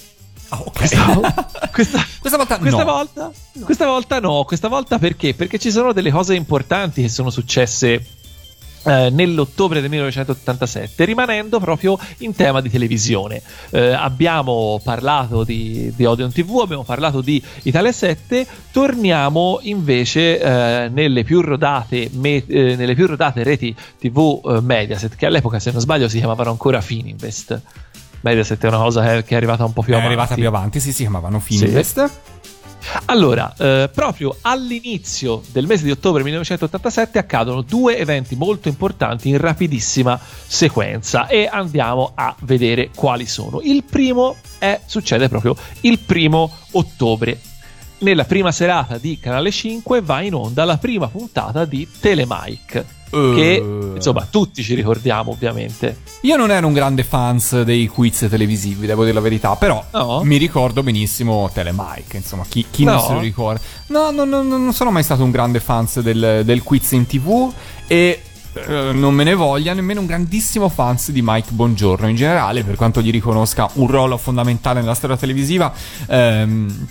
[0.54, 0.72] Ah, ok.
[0.78, 1.06] Questa,
[1.72, 2.92] questa- Questa volta questa no.
[2.92, 3.32] volta,
[3.64, 5.34] questa volta no, questa volta perché?
[5.34, 8.06] Perché ci sono delle cose importanti che sono successe
[8.86, 13.42] eh, nell'ottobre del 1987, rimanendo proprio in tema di televisione.
[13.72, 20.90] Eh, abbiamo parlato di, di Odeon TV, abbiamo parlato di Italia 7, torniamo invece eh,
[20.90, 25.72] nelle, più rodate, me- eh, nelle più rodate reti TV eh, Mediaset, che all'epoca, se
[25.72, 27.62] non sbaglio, si chiamavano ancora Fininvest.
[28.24, 30.14] Mediaset è una cosa che, è arrivata un po' più È avanti.
[30.14, 32.10] arrivata più avanti, sì, si chiamavano Fininvest.
[33.06, 39.38] Allora, eh, proprio all'inizio del mese di ottobre 1987 accadono due eventi molto importanti in
[39.38, 43.62] rapidissima sequenza e andiamo a vedere quali sono.
[43.62, 47.40] Il primo è, succede proprio il primo ottobre.
[48.00, 53.02] Nella prima serata di Canale 5 va in onda la prima puntata di Telemike.
[53.14, 53.92] Che Eh.
[53.96, 55.98] insomma tutti ci ricordiamo ovviamente.
[56.22, 60.22] Io non ero un grande fans dei quiz televisivi, devo dire la verità, però No?
[60.24, 63.02] mi ricordo benissimo Telemike, insomma, chi, chi non No?
[63.02, 63.62] se lo ricorda.
[63.88, 67.06] No, no, no, no, non sono mai stato un grande fan del, del quiz in
[67.06, 67.52] tv
[67.88, 68.22] e
[68.54, 72.76] eh, non me ne voglia nemmeno un grandissimo fans di Mike Bongiorno in generale, per
[72.76, 75.72] quanto gli riconosca un ruolo fondamentale nella storia televisiva.
[76.08, 76.88] ehm,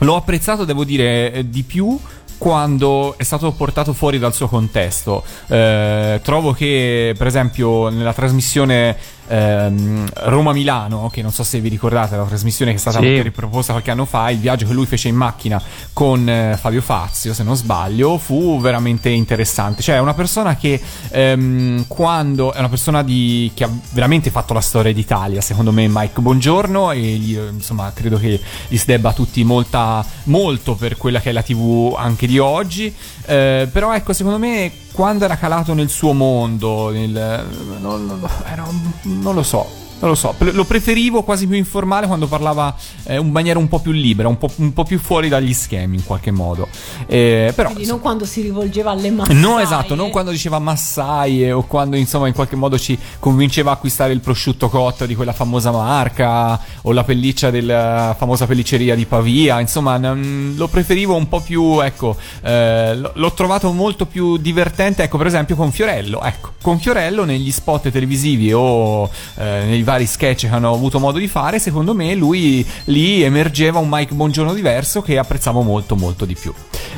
[0.00, 1.96] l'ho apprezzato, devo dire, eh, di più
[2.42, 5.22] quando è stato portato fuori dal suo contesto.
[5.46, 8.96] Eh, trovo che, per esempio, nella trasmissione
[9.32, 13.22] ehm, Roma-Milano, che non so se vi ricordate, la trasmissione che è stata Sì.
[13.22, 15.60] riproposta qualche anno fa, il viaggio che lui fece in macchina
[15.92, 19.82] con eh, Fabio Fazio, se non sbaglio, fu veramente interessante.
[19.82, 20.80] Cioè, è una persona che
[21.10, 25.86] ehm, quando è una persona di, che ha veramente fatto la storia d'Italia, secondo me,
[25.88, 30.74] Mike Buongiorno, e gli, eh, insomma, credo che gli si debba a tutti molta, molto
[30.74, 32.94] per quella che è la TV anche di oggi.
[33.24, 37.46] Eh, però, ecco, secondo me, quando era calato nel suo mondo, nel,
[37.80, 39.66] non, non- lo so.
[40.02, 42.74] Non lo so, lo preferivo quasi più informale quando parlava
[43.04, 45.94] eh, in maniera un po' più libera, un po', un po' più fuori dagli schemi
[45.98, 46.66] in qualche modo.
[47.06, 49.38] Eh, però, Quindi non quando si rivolgeva alle massaie.
[49.38, 53.74] No, esatto, non quando diceva massaie o quando insomma in qualche modo ci convinceva a
[53.74, 59.06] acquistare il prosciutto cotto di quella famosa marca o la pelliccia della famosa pellicceria di
[59.06, 64.36] Pavia, insomma n- lo preferivo un po' più, ecco, eh, l- l'ho trovato molto più
[64.36, 69.82] divertente, ecco per esempio con Fiorello, ecco, con Fiorello negli spot televisivi o eh, nei
[69.82, 74.14] vari sketch che hanno avuto modo di fare, secondo me lui lì emergeva un Mike
[74.14, 76.52] Buongiorno diverso che apprezzavo molto molto di più.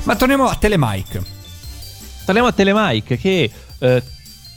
[0.04, 1.22] Ma torniamo a Telemike.
[2.24, 4.02] Torniamo a Telemike che eh,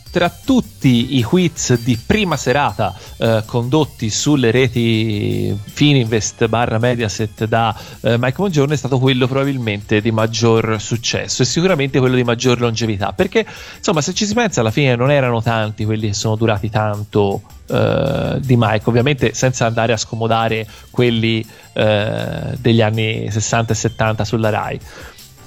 [0.09, 7.75] tra tutti i quiz di prima serata eh, condotti sulle reti Fininvest barra Mediaset da
[8.01, 12.59] eh, Mike Buongiorno è stato quello probabilmente di maggior successo e sicuramente quello di maggior
[12.59, 13.13] longevità.
[13.13, 13.45] Perché
[13.77, 17.41] insomma se ci si pensa alla fine non erano tanti quelli che sono durati tanto
[17.67, 18.89] eh, di Mike.
[18.89, 24.79] Ovviamente senza andare a scomodare quelli eh, degli anni 60 e 70 sulla Rai.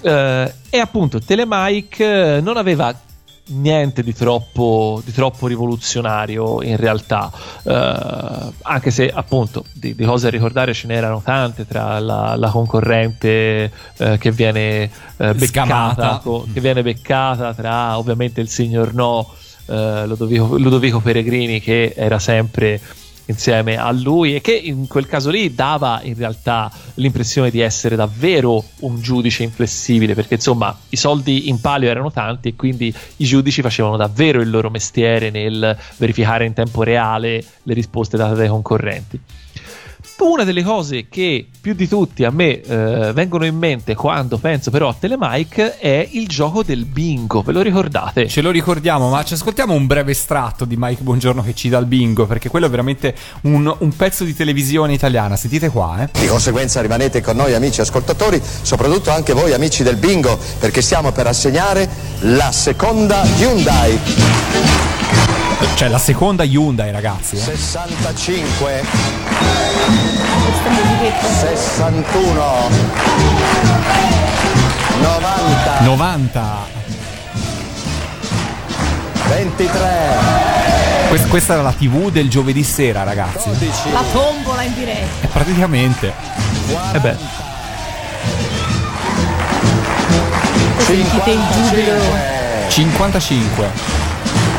[0.02, 2.94] Eh, e appunto Telemike non aveva
[3.50, 7.30] niente di troppo, di troppo rivoluzionario in realtà,
[7.62, 12.48] Eh, anche se appunto di, di cose a ricordare ce n'erano tante tra la, la
[12.50, 19.28] concorrente eh, che viene eh, beccata, co- che viene beccata tra ovviamente il signor No,
[19.66, 22.80] eh, Ludovico, Ludovico Peregrini che era sempre
[23.30, 27.96] insieme a lui e che in quel caso lì dava in realtà l'impressione di essere
[27.96, 33.24] davvero un giudice inflessibile perché insomma i soldi in palio erano tanti e quindi i
[33.24, 38.48] giudici facevano davvero il loro mestiere nel verificare in tempo reale le risposte date dai
[38.48, 39.20] concorrenti.
[40.20, 44.70] Una delle cose che più di tutti a me eh, vengono in mente quando penso
[44.70, 48.28] però a Telemike è il gioco del bingo, ve lo ricordate?
[48.28, 51.78] Ce lo ricordiamo, ma ci ascoltiamo un breve estratto di Mike Buongiorno che ci dà
[51.78, 55.36] il bingo, perché quello è veramente un, un pezzo di televisione italiana.
[55.36, 56.08] Sentite qua, eh.
[56.18, 61.12] Di conseguenza rimanete con noi amici ascoltatori, soprattutto anche voi amici del bingo, perché stiamo
[61.12, 61.88] per assegnare
[62.20, 65.29] la seconda Hyundai.
[65.74, 67.36] Cioè, la seconda Hyundai, ragazzi.
[67.36, 67.40] eh.
[67.40, 68.82] 65
[71.40, 72.68] 61
[75.00, 76.78] 90 90.
[79.28, 79.78] 23
[81.08, 83.48] Quest- questa era la TV del giovedì sera, ragazzi.
[83.50, 85.24] 12 La tombola in diretta.
[85.26, 86.12] Eh, praticamente.
[86.92, 87.16] Eh beh,
[90.78, 91.94] Sentite il giubilo.
[92.68, 94.08] 55.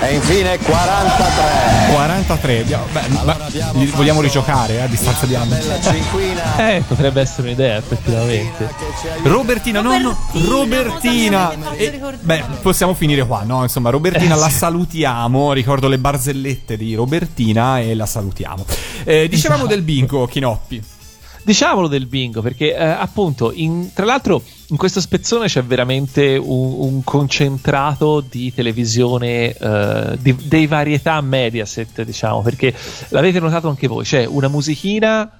[0.01, 2.59] E infine 43 43.
[2.61, 3.37] Abbiamo- beh, ma-
[3.73, 5.49] li vogliamo rigiocare eh, a distanza di anni.
[5.49, 8.69] bella cinquina eh, potrebbe essere un'idea effettivamente.
[9.23, 11.75] Robertina, no, no, Robertina, Robertina.
[11.75, 12.17] E- ricordare?
[12.21, 13.61] beh, possiamo finire qua, no?
[13.63, 14.55] Insomma, Robertina Eh, la sì.
[14.57, 15.53] salutiamo.
[15.53, 18.65] Ricordo le barzellette di Robertina e la salutiamo.
[19.03, 20.81] Eh, dicevamo del bingo, Chinoppi.
[21.43, 24.41] Diciamolo del bingo, perché eh, appunto, in- tra l'altro,
[24.71, 32.03] in questo spezzone c'è veramente un, un concentrato di televisione eh, di- dei varietà Mediaset,
[32.03, 32.73] diciamo, perché
[33.09, 35.39] l'avete notato anche voi, c'è una musichina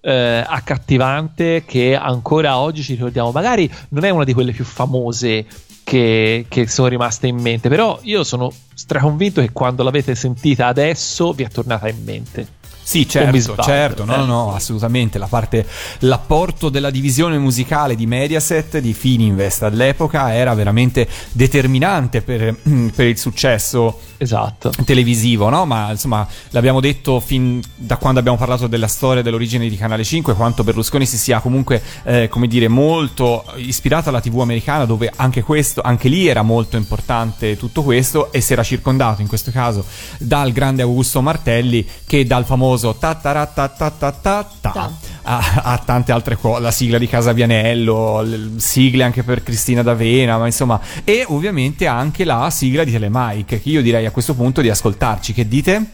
[0.00, 5.46] eh, accattivante che ancora oggi ci ricordiamo, magari non è una di quelle più famose
[5.84, 11.32] che, che sono rimaste in mente, però io sono straconvinto che quando l'avete sentita adesso
[11.32, 12.60] vi è tornata in mente.
[12.92, 15.16] Sì, certo, certo, no, no, no, assolutamente.
[15.16, 15.66] La parte,
[16.00, 22.54] l'apporto della divisione musicale di Mediaset, di Fininvest all'epoca, era veramente determinante per,
[22.94, 24.70] per il successo Esatto.
[24.84, 25.66] televisivo, no?
[25.66, 30.34] Ma insomma, l'abbiamo detto fin da quando abbiamo parlato della storia dell'origine di Canale 5,
[30.34, 35.42] quanto Berlusconi si sia comunque, eh, come dire, molto ispirato alla TV americana, dove anche
[35.42, 39.84] questo, anche lì era molto importante tutto questo, e si era circondato in questo caso
[40.18, 44.92] dal grande Augusto Martelli, che dal famoso ta ta ra ta ta ta ta ta
[45.22, 49.82] a, a tante altre cose, la sigla di Casa Vianello, le sigle anche per Cristina
[49.82, 54.34] D'Avena, ma insomma, e ovviamente anche la sigla di Telemike, che io direi a questo
[54.34, 55.32] punto di ascoltarci.
[55.32, 55.84] Che dite?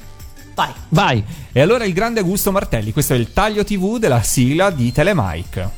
[0.55, 0.72] Vai.
[0.88, 1.24] Vai.
[1.52, 5.77] E allora il grande Augusto Martelli, questo è il taglio TV della sigla di Telemike.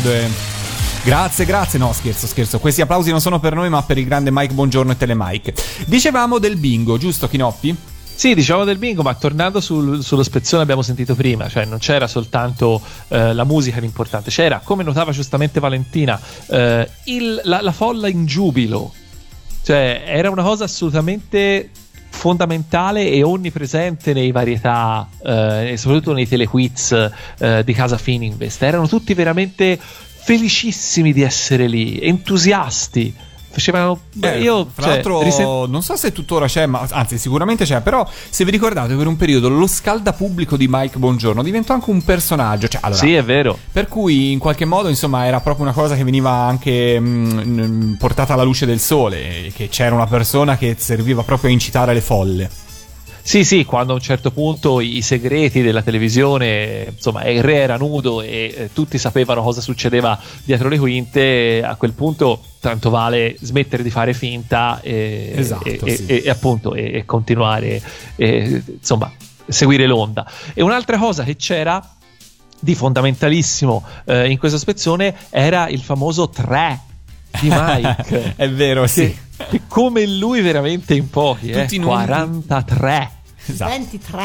[0.00, 0.28] Che applaude.
[1.04, 1.78] Grazie, grazie.
[1.78, 2.58] No, scherzo, scherzo.
[2.58, 5.54] Questi applausi non sono per noi, ma per il grande Mike Buongiorno e Telemike.
[5.86, 7.76] Dicevamo del bingo, giusto, Chinoppi?
[8.16, 12.06] Sì, diciamo del bingo, ma tornando sul- sullo spezzone abbiamo sentito prima, cioè non c'era
[12.06, 18.08] soltanto eh, la musica l'importante, c'era, come notava giustamente Valentina, eh, il- la, la folla
[18.08, 18.90] in giubilo.
[19.62, 21.68] Cioè, era una cosa assolutamente
[22.16, 28.62] fondamentale e onnipresente nei varietà eh, e soprattutto nei telequiz eh, di casa Fininvest.
[28.62, 33.14] Erano tutti veramente felicissimi di essere lì, entusiasti
[33.56, 33.98] Facevano.
[34.20, 37.80] Eh, io fra cioè, l'altro, risen- non so se tuttora c'è, ma anzi, sicuramente c'è.
[37.80, 42.04] Però, se vi ricordate, per un periodo lo scaldapubblico di Mike Bongiorno diventò anche un
[42.04, 42.68] personaggio.
[42.68, 43.58] Cioè, allora, Sì, è vero.
[43.72, 47.92] Per cui, in qualche modo, insomma, era proprio una cosa che veniva anche mm, mm,
[47.94, 49.50] portata alla luce del sole.
[49.54, 52.50] Che c'era una persona che serviva proprio a incitare le folle.
[53.26, 57.76] Sì, sì, quando a un certo punto i segreti della televisione, insomma, il re era
[57.76, 63.34] nudo e eh, tutti sapevano cosa succedeva dietro le quinte, a quel punto tanto vale
[63.40, 66.06] smettere di fare finta e, Esatto, e- sì.
[66.06, 67.82] e- e appunto continuare,
[68.14, 69.10] insomma,
[69.48, 70.24] seguire l'onda.
[70.54, 71.82] E un'altra cosa che c'era
[72.60, 76.80] di fondamentalissimo eh, in questo spezzone era il famoso 3
[77.40, 78.34] di Mike.
[78.38, 79.14] È vero, sì.
[79.50, 83.10] Che come lui veramente in pochi, eh, Tutti i nomi- 43.
[83.48, 83.70] Esatto.
[83.70, 84.22] 23.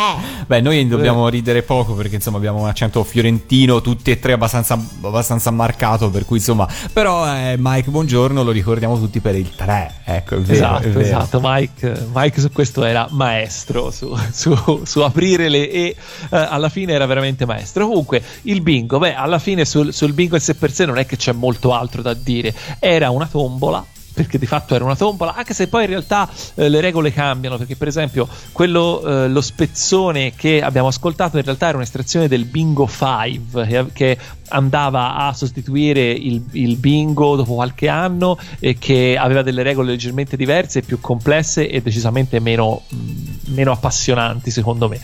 [0.47, 4.73] Beh, noi dobbiamo ridere poco perché insomma abbiamo un accento fiorentino, tutti e tre abbastanza,
[4.73, 9.93] abbastanza marcato, per cui insomma, però eh, Mike Buongiorno lo ricordiamo tutti per il 3,
[10.05, 10.99] ecco, è vero, esatto, è vero.
[11.01, 11.39] esatto.
[11.43, 15.95] Mike, Mike su questo era maestro, su, su- su aprire le E, eh,
[16.31, 17.85] alla fine era veramente maestro.
[17.85, 21.05] Comunque, il bingo, beh, alla fine sul, sul bingo in sé per sé non è
[21.05, 23.85] che c'è molto altro da dire, era una tombola.
[24.13, 27.57] Perché di fatto era una tombola, anche se poi in realtà eh, le regole cambiano.
[27.57, 32.45] Perché, per esempio, quello, eh, lo spezzone che abbiamo ascoltato in realtà era un'estrazione del
[32.45, 34.17] bingo 5 che, che
[34.49, 40.35] andava a sostituire il, il bingo dopo qualche anno e che aveva delle regole leggermente
[40.35, 44.99] diverse, più complesse e decisamente meno, mh, meno appassionanti, secondo me.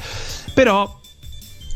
[0.53, 0.99] Però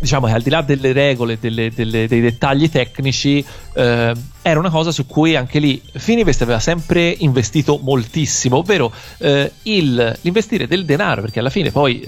[0.02, 4.72] diciamo che al di là delle regole, delle- delle- dei dettagli tecnici, eh, era una
[4.72, 10.86] cosa su cui anche lì Fininvest aveva sempre investito moltissimo, ovvero eh, il- l'investire del
[10.86, 12.06] denaro, perché alla fine poi eh,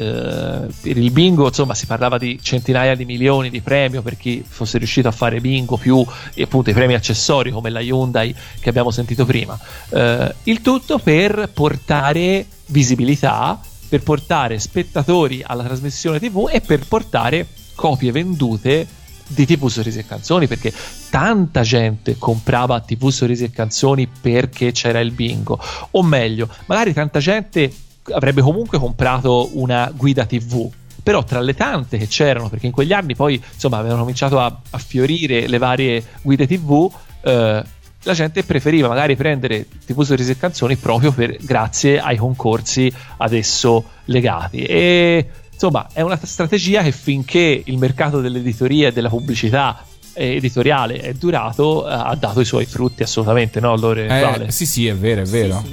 [0.82, 4.80] per il bingo insomma si parlava di centinaia di milioni di premio per chi fosse
[4.80, 6.04] riuscito a fare bingo più
[6.42, 9.58] appunto i premi accessori come la Hyundai che abbiamo sentito prima.
[9.90, 17.46] Eh, il tutto per portare visibilità per portare spettatori alla trasmissione TV e per portare
[17.84, 18.88] copie vendute
[19.28, 20.72] di TV Sorrisi e Canzoni perché
[21.10, 25.60] tanta gente comprava TV Sorrisi e Canzoni perché c'era il bingo
[25.92, 27.70] o meglio magari tanta gente
[28.14, 30.72] avrebbe comunque comprato una guida TV
[31.04, 34.62] però tra le tante che c'erano perché in quegli anni poi insomma avevano cominciato a,
[34.70, 36.90] a fiorire le varie guide TV
[37.22, 37.64] eh,
[38.06, 43.34] la gente preferiva magari prendere TV Sorrisi e Canzoni proprio per, grazie ai concorsi ad
[43.34, 44.64] esso legati.
[44.64, 45.30] E
[45.64, 51.14] insomma, è una strategia che finché il mercato dell'editoria e della pubblicità eh, editoriale è
[51.14, 53.76] durato, eh, ha dato i suoi frutti assolutamente, no?
[53.78, 54.52] Lore Eh, Vale?
[54.52, 55.64] sì, sì, è vero, è vero.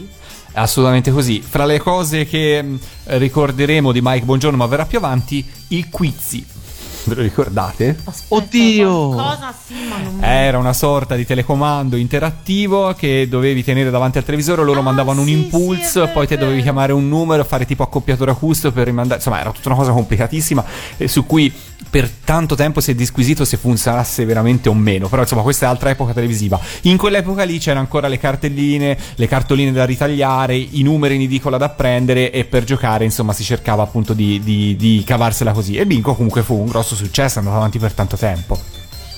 [0.52, 1.40] È assolutamente così.
[1.40, 6.44] Fra le cose che mh, ricorderemo di Mike Buongiorno, ma verrà più avanti, il Quizzi.
[7.04, 7.96] Ve lo ricordate?
[8.28, 9.08] Oddio!
[9.08, 14.24] Cosa sì, ma non Era una sorta di telecomando interattivo che dovevi tenere davanti al
[14.24, 18.70] televisore, loro mandavano un impulso, poi te dovevi chiamare un numero, fare tipo accoppiatore accusto
[18.70, 19.16] per rimandare.
[19.16, 20.64] Insomma, era tutta una cosa complicatissima
[20.98, 21.52] eh, su cui
[21.88, 25.08] per tanto tempo si è disquisito se funzionasse veramente o meno.
[25.08, 26.60] Però insomma, questa è altra epoca televisiva.
[26.82, 31.56] In quell'epoca lì c'erano ancora le cartelline, le cartoline da ritagliare, i numeri in edicola
[31.56, 35.76] da prendere e per giocare, insomma, si cercava appunto di, di- di cavarsela così.
[35.76, 38.58] E Bingo comunque fu un grosso successo, è andato avanti per tanto tempo.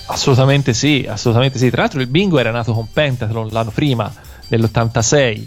[0.07, 1.71] Assolutamente sì, assolutamente sì.
[1.71, 4.13] Tra l'altro il bingo era nato con Pentathlon l'anno prima,
[4.49, 5.47] nell'86,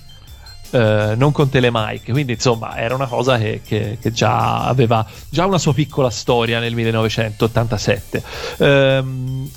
[0.72, 5.46] eh, non con Telemike, quindi insomma era una cosa che, che- che già aveva già
[5.46, 8.24] una sua piccola storia nel 1987.
[8.58, 9.50] Ehm,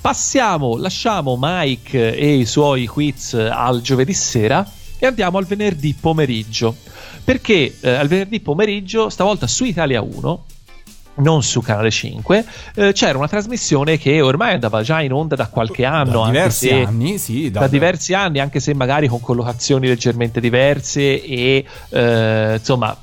[0.00, 4.66] passiamo, lasciamo Mike e i suoi quiz al giovedì sera
[4.98, 6.74] e andiamo al venerdì pomeriggio.
[7.24, 10.44] Perché eh, al venerdì pomeriggio, stavolta su Italia 1,
[11.16, 12.44] non su Canale 5,
[12.74, 16.12] eh, c'era una trasmissione che ormai andava già in onda da qualche anno.
[16.12, 19.86] Da anche diversi se- anni, sì, Da, da- diversi anni, anche se magari con collocazioni
[19.88, 22.96] leggermente diverse e eh, insomma.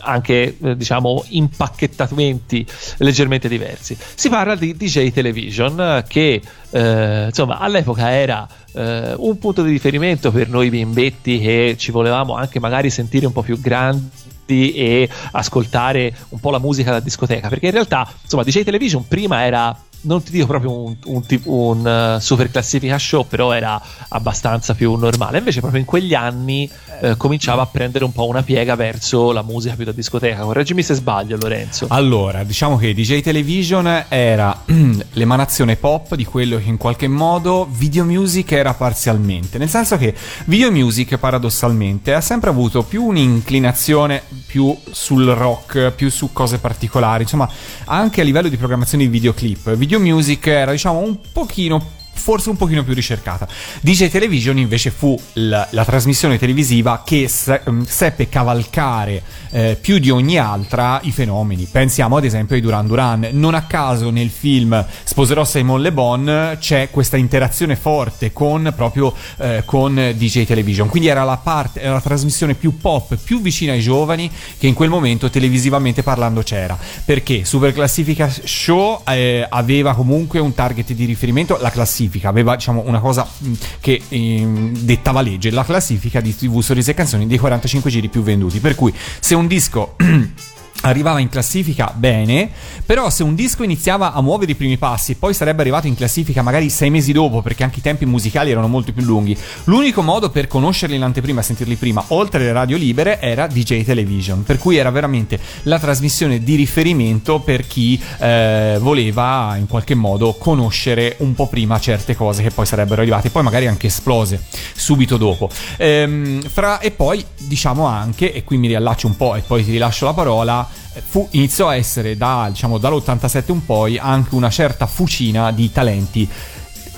[0.00, 2.64] Anche eh, diciamo impacchettamenti
[2.98, 3.96] leggermente diversi.
[4.14, 6.40] Si parla di DJ Television, che
[6.70, 12.36] eh, insomma all'epoca era eh, un punto di riferimento per noi bimbetti che ci volevamo
[12.36, 14.08] anche magari sentire un po' più grandi
[14.54, 19.44] e ascoltare un po' la musica da discoteca perché in realtà insomma DJ Television prima
[19.44, 19.76] era
[20.08, 24.94] non ti dico proprio un, un un, eh, super classifica show però era abbastanza più
[24.94, 26.68] normale invece proprio in quegli anni
[27.00, 30.82] eh, cominciava a prendere un po' una piega verso la musica più da discoteca correggimi
[30.82, 34.62] se sbaglio Lorenzo Allora, diciamo che DJ Television era
[35.12, 39.58] l'emanazione pop di quello che in qualche modo video music era parzialmente.
[39.58, 40.14] Nel senso che
[40.46, 47.22] video music, paradossalmente, ha sempre avuto più un'inclinazione più sul rock, più su cose particolari,
[47.22, 47.48] insomma,
[47.84, 49.74] anche a livello di programmazione di videoclip.
[49.74, 53.48] Video music era, diciamo, un pochino forse un pochino più ricercata.
[53.80, 59.98] DJ Television invece fu la, la trasmissione televisiva che se- mm, seppe cavalcare eh, più
[59.98, 61.68] di ogni altra i fenomeni.
[61.70, 63.28] Pensiamo ad esempio ai Duran Duran.
[63.32, 69.14] Non a caso nel film Sposerò Simon Le Bon c'è questa interazione forte con proprio
[69.38, 70.88] eh, con DJ Television.
[70.88, 74.74] Quindi era la parte, era la trasmissione più pop, più vicina ai giovani che in
[74.74, 76.76] quel momento televisivamente parlando c'era.
[77.04, 82.82] Perché Super Classifica Show eh, aveva comunque un target di riferimento, la classifica aveva diciamo
[82.86, 87.38] una cosa mh, che ehm, dettava legge, la classifica di TV Sorrisi e Canzoni dei
[87.38, 88.58] 45 giri più venduti.
[88.60, 89.96] Per cui se un disco
[90.82, 92.50] arrivava in classifica bene,
[92.86, 95.94] però se un disco iniziava a muovere i primi passi e poi sarebbe arrivato in
[95.94, 100.02] classifica magari sei mesi dopo, perché anche i tempi musicali erano molto più lunghi, l'unico
[100.02, 104.58] modo per conoscerli in anteprima sentirli prima, oltre le radio libere, era DJ Television, per
[104.58, 111.16] cui era veramente la trasmissione di riferimento per chi eh, voleva in qualche modo conoscere
[111.18, 114.42] un po' prima certe cose che poi sarebbero arrivate, poi magari anche esplose
[114.74, 115.48] subito dopo.
[115.76, 119.70] Ehm, fra- e poi diciamo anche, e qui mi riallaccio un po' e poi ti
[119.70, 120.67] rilascio la parola,
[121.06, 126.28] fu, iniziò a essere da, diciamo, dall'87 in poi anche una certa fucina di talenti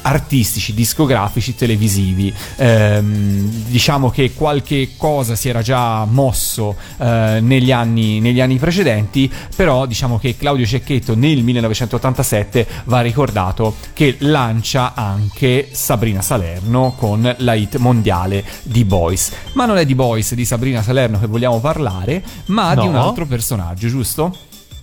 [0.03, 2.33] artistici, discografici, televisivi.
[2.57, 9.31] Ehm, diciamo che qualche cosa si era già mosso eh, negli, anni, negli anni precedenti,
[9.55, 17.35] però diciamo che Claudio Cecchetto nel 1987 va ricordato che lancia anche Sabrina Salerno con
[17.39, 19.33] la hit mondiale di Boys.
[19.53, 23.07] Ma non è di Boys di Sabrina Salerno che vogliamo parlare, ma di un No.
[23.09, 24.35] altro personaggio, giusto?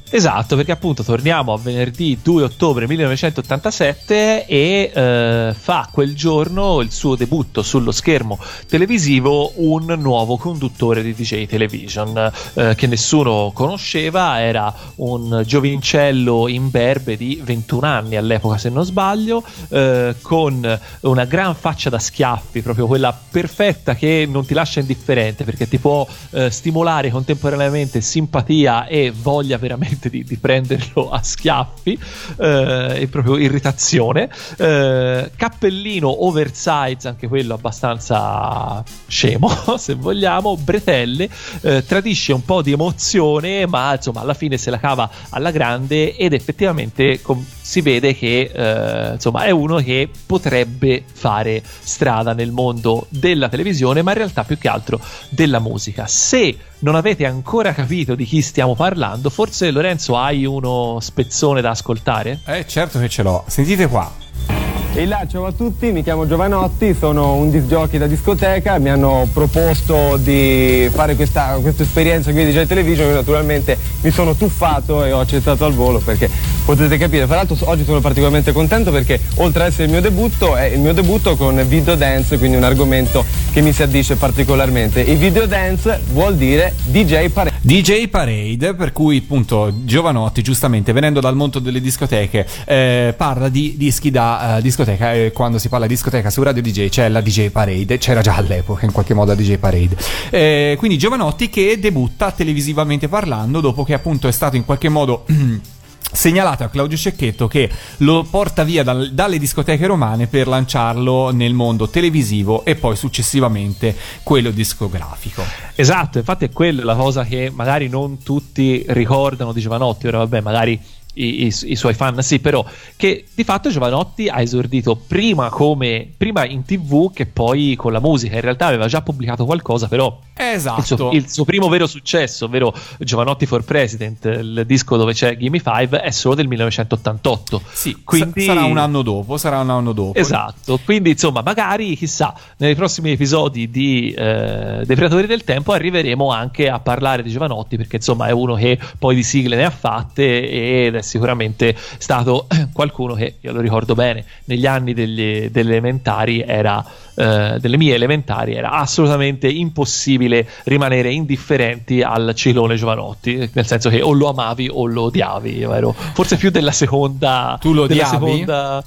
[0.09, 6.93] Esatto, perché appunto torniamo a venerdì 2 ottobre 1987 e eh, fa quel giorno il
[6.93, 8.39] suo debutto sullo schermo
[8.69, 17.17] televisivo un nuovo conduttore di DJ Television eh, che nessuno conosceva, era un giovincello imberbe
[17.17, 22.88] di 21 anni all'epoca se non sbaglio, eh, con una gran faccia da schiaffi, proprio
[22.88, 29.11] quella perfetta che non ti lascia indifferente perché ti può eh, stimolare contemporaneamente simpatia e
[29.13, 31.99] voglia veramente di, di prenderlo a schiaffi
[32.38, 34.30] eh, e proprio irritazione.
[34.57, 40.56] Eh, cappellino oversize, anche quello abbastanza scemo, se vogliamo.
[40.57, 41.30] Bretelle,
[41.61, 46.15] eh, tradisce un po' di emozione, ma insomma alla fine se la cava alla grande
[46.15, 52.52] ed effettivamente com- si vede che eh, insomma è uno che potrebbe fare strada nel
[52.52, 54.99] mondo della televisione, ma in realtà più che altro
[55.30, 56.07] della musica.
[56.07, 61.71] Se non avete ancora capito di chi stiamo parlando, forse Lorenzo hai uno spezzone da
[61.71, 62.39] ascoltare?
[62.45, 63.43] Eh, certo che ce l'ho.
[63.47, 64.76] Sentite qua.
[64.98, 68.90] E là, ciao a tutti, mi chiamo Giovanotti, sono un disc jockey da discoteca, mi
[68.90, 74.34] hanno proposto di fare questa, questa esperienza qui di DJ Television, io naturalmente mi sono
[74.34, 76.28] tuffato e ho accettato al volo perché
[76.65, 80.56] potete capire, fra l'altro oggi sono particolarmente contento perché oltre ad essere il mio debutto
[80.56, 85.06] è il mio debutto con video dance, quindi un argomento che mi si addice particolarmente.
[85.06, 87.57] E video dance vuol dire DJ Parade.
[87.61, 93.76] DJ Parade, per cui appunto Giovanotti, giustamente venendo dal mondo delle discoteche, eh, parla di
[93.78, 94.86] dischi da eh, discoteca.
[94.93, 98.35] E quando si parla di discoteca su Radio DJ c'è la DJ Parade, c'era già
[98.35, 99.97] all'epoca in qualche modo la DJ Parade.
[100.30, 105.26] Eh, quindi Giovanotti che debutta televisivamente parlando dopo che appunto è stato in qualche modo.
[106.09, 111.53] segnalato a Claudio Cecchetto che lo porta via dal- dalle discoteche romane per lanciarlo nel
[111.53, 115.43] mondo televisivo e poi successivamente quello discografico.
[115.76, 120.41] Esatto, infatti è quella la cosa che magari non tutti ricordano di Giovanotti, ora vabbè,
[120.41, 120.80] magari
[121.23, 122.64] i, i- i suoi fan sì, però
[122.95, 127.99] che di fatto Giovanotti ha esordito prima come prima in tv che poi con la
[127.99, 130.80] musica, in realtà aveva già pubblicato qualcosa, però Esatto.
[130.80, 135.35] il suo, il suo primo vero successo, ovvero Giovanotti for President, il disco dove c'è
[135.38, 137.61] Gimme Five, è solo del 1988.
[137.72, 140.18] Sì, quindi sa- sarà un anno dopo, sarà un anno dopo.
[140.18, 146.31] Esatto, quindi insomma, magari chissà, nei prossimi episodi di eh, Dei Predatori del Tempo arriveremo
[146.31, 149.69] anche a parlare di Giovanotti, perché insomma è uno che poi di sigle ne ha
[149.72, 155.71] fatte ed è sicuramente stato qualcuno che, io lo ricordo bene, negli anni degli- delle
[155.71, 156.84] elementari era,
[157.15, 164.01] eh, delle mie elementari, era assolutamente impossibile rimanere indifferenti al ciclone Giovanotti, nel senso che
[164.01, 167.57] o lo amavi o lo odiavi, io ero forse più della seconda...
[167.59, 168.09] Tu lo odiavi?
[168.09, 168.84] seconda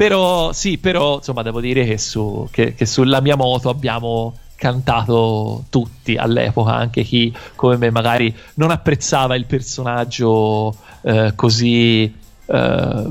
[0.00, 5.64] però sì, però insomma devo dire che, su, che, che sulla mia moto abbiamo cantato
[5.70, 12.14] tutti all'epoca, anche chi come me magari non apprezzava il personaggio eh, così
[12.44, 13.04] eh,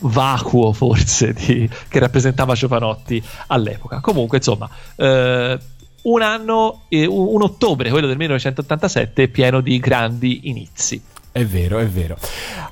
[0.00, 4.00] vacuo forse di- che rappresentava Giovanotti all'epoca.
[4.00, 4.68] Comunque insomma...
[4.96, 5.58] eh,
[6.00, 11.02] un anno, eh, un un ottobre, quello del 1987, pieno di grandi inizi.
[11.30, 12.16] È vero, è vero.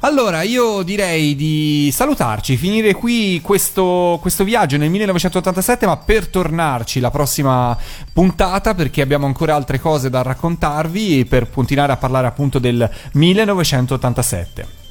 [0.00, 7.00] Allora, io direi di salutarci, finire qui questo, questo viaggio nel 1987, ma per tornarci
[7.00, 7.76] la prossima
[8.12, 14.85] puntata, perché abbiamo ancora altre cose da raccontarvi, per continuare a parlare appunto del 1987.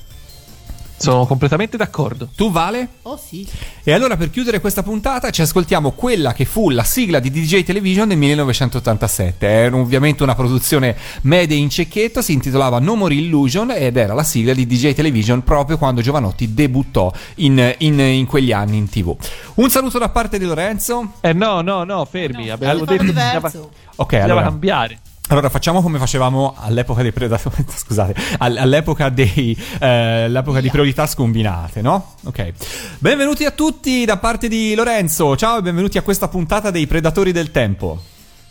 [0.98, 2.30] Sono completamente d'accordo.
[2.36, 2.88] Tu, Vale?
[3.04, 3.48] Oh sì.
[3.84, 7.64] E allora per chiudere questa puntata ci ascoltiamo quella che fu la sigla di DJ
[7.64, 9.46] Television del 1987.
[9.48, 14.24] Era ovviamente una produzione media in cecchetto, si intitolava No More Illusion ed era la
[14.24, 19.16] sigla di DJ Television proprio quando Giovanotti debuttò in, in- in quegli anni in tv.
[19.56, 21.14] Un saluto da parte di Lorenzo.
[21.22, 22.50] Eh no, no, no, fermi.
[22.50, 23.40] abbiamo Allora- detto che diverso.
[23.42, 25.00] bisognava, Ok, bisognava allora, cambiare.
[25.28, 31.08] Allora facciamo come facevamo all'epoca dei predatori, scusate, all- all'epoca dei eh, l'epoca di priorità
[31.08, 32.16] scombinate, no?
[32.26, 32.54] Ok.
[33.00, 35.36] Benvenuti a tutti da parte di Lorenzo.
[35.36, 38.00] Ciao e benvenuti a questa puntata dei Predatori del Tempo.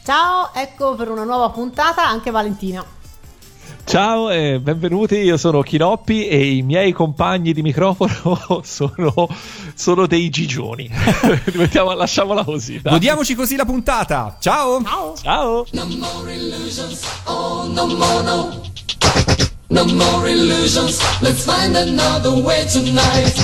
[0.04, 2.84] Ciao, ecco per una nuova puntata anche Valentina.
[3.84, 9.28] Ciao e benvenuti, io sono Chinoppi e i miei compagni di microfono sono,
[9.74, 10.88] sono dei gigioni.
[11.54, 12.80] Mettiamo- lasciamola così.
[12.80, 12.92] dai.
[12.94, 14.36] Godiamoci così la puntata.
[14.40, 14.82] Ciao.
[14.82, 15.14] Ciao.
[15.20, 15.66] Ciao.
[15.72, 18.62] No more illusions, oh no more no.
[19.68, 23.34] No more illusions, let's find another way tonight.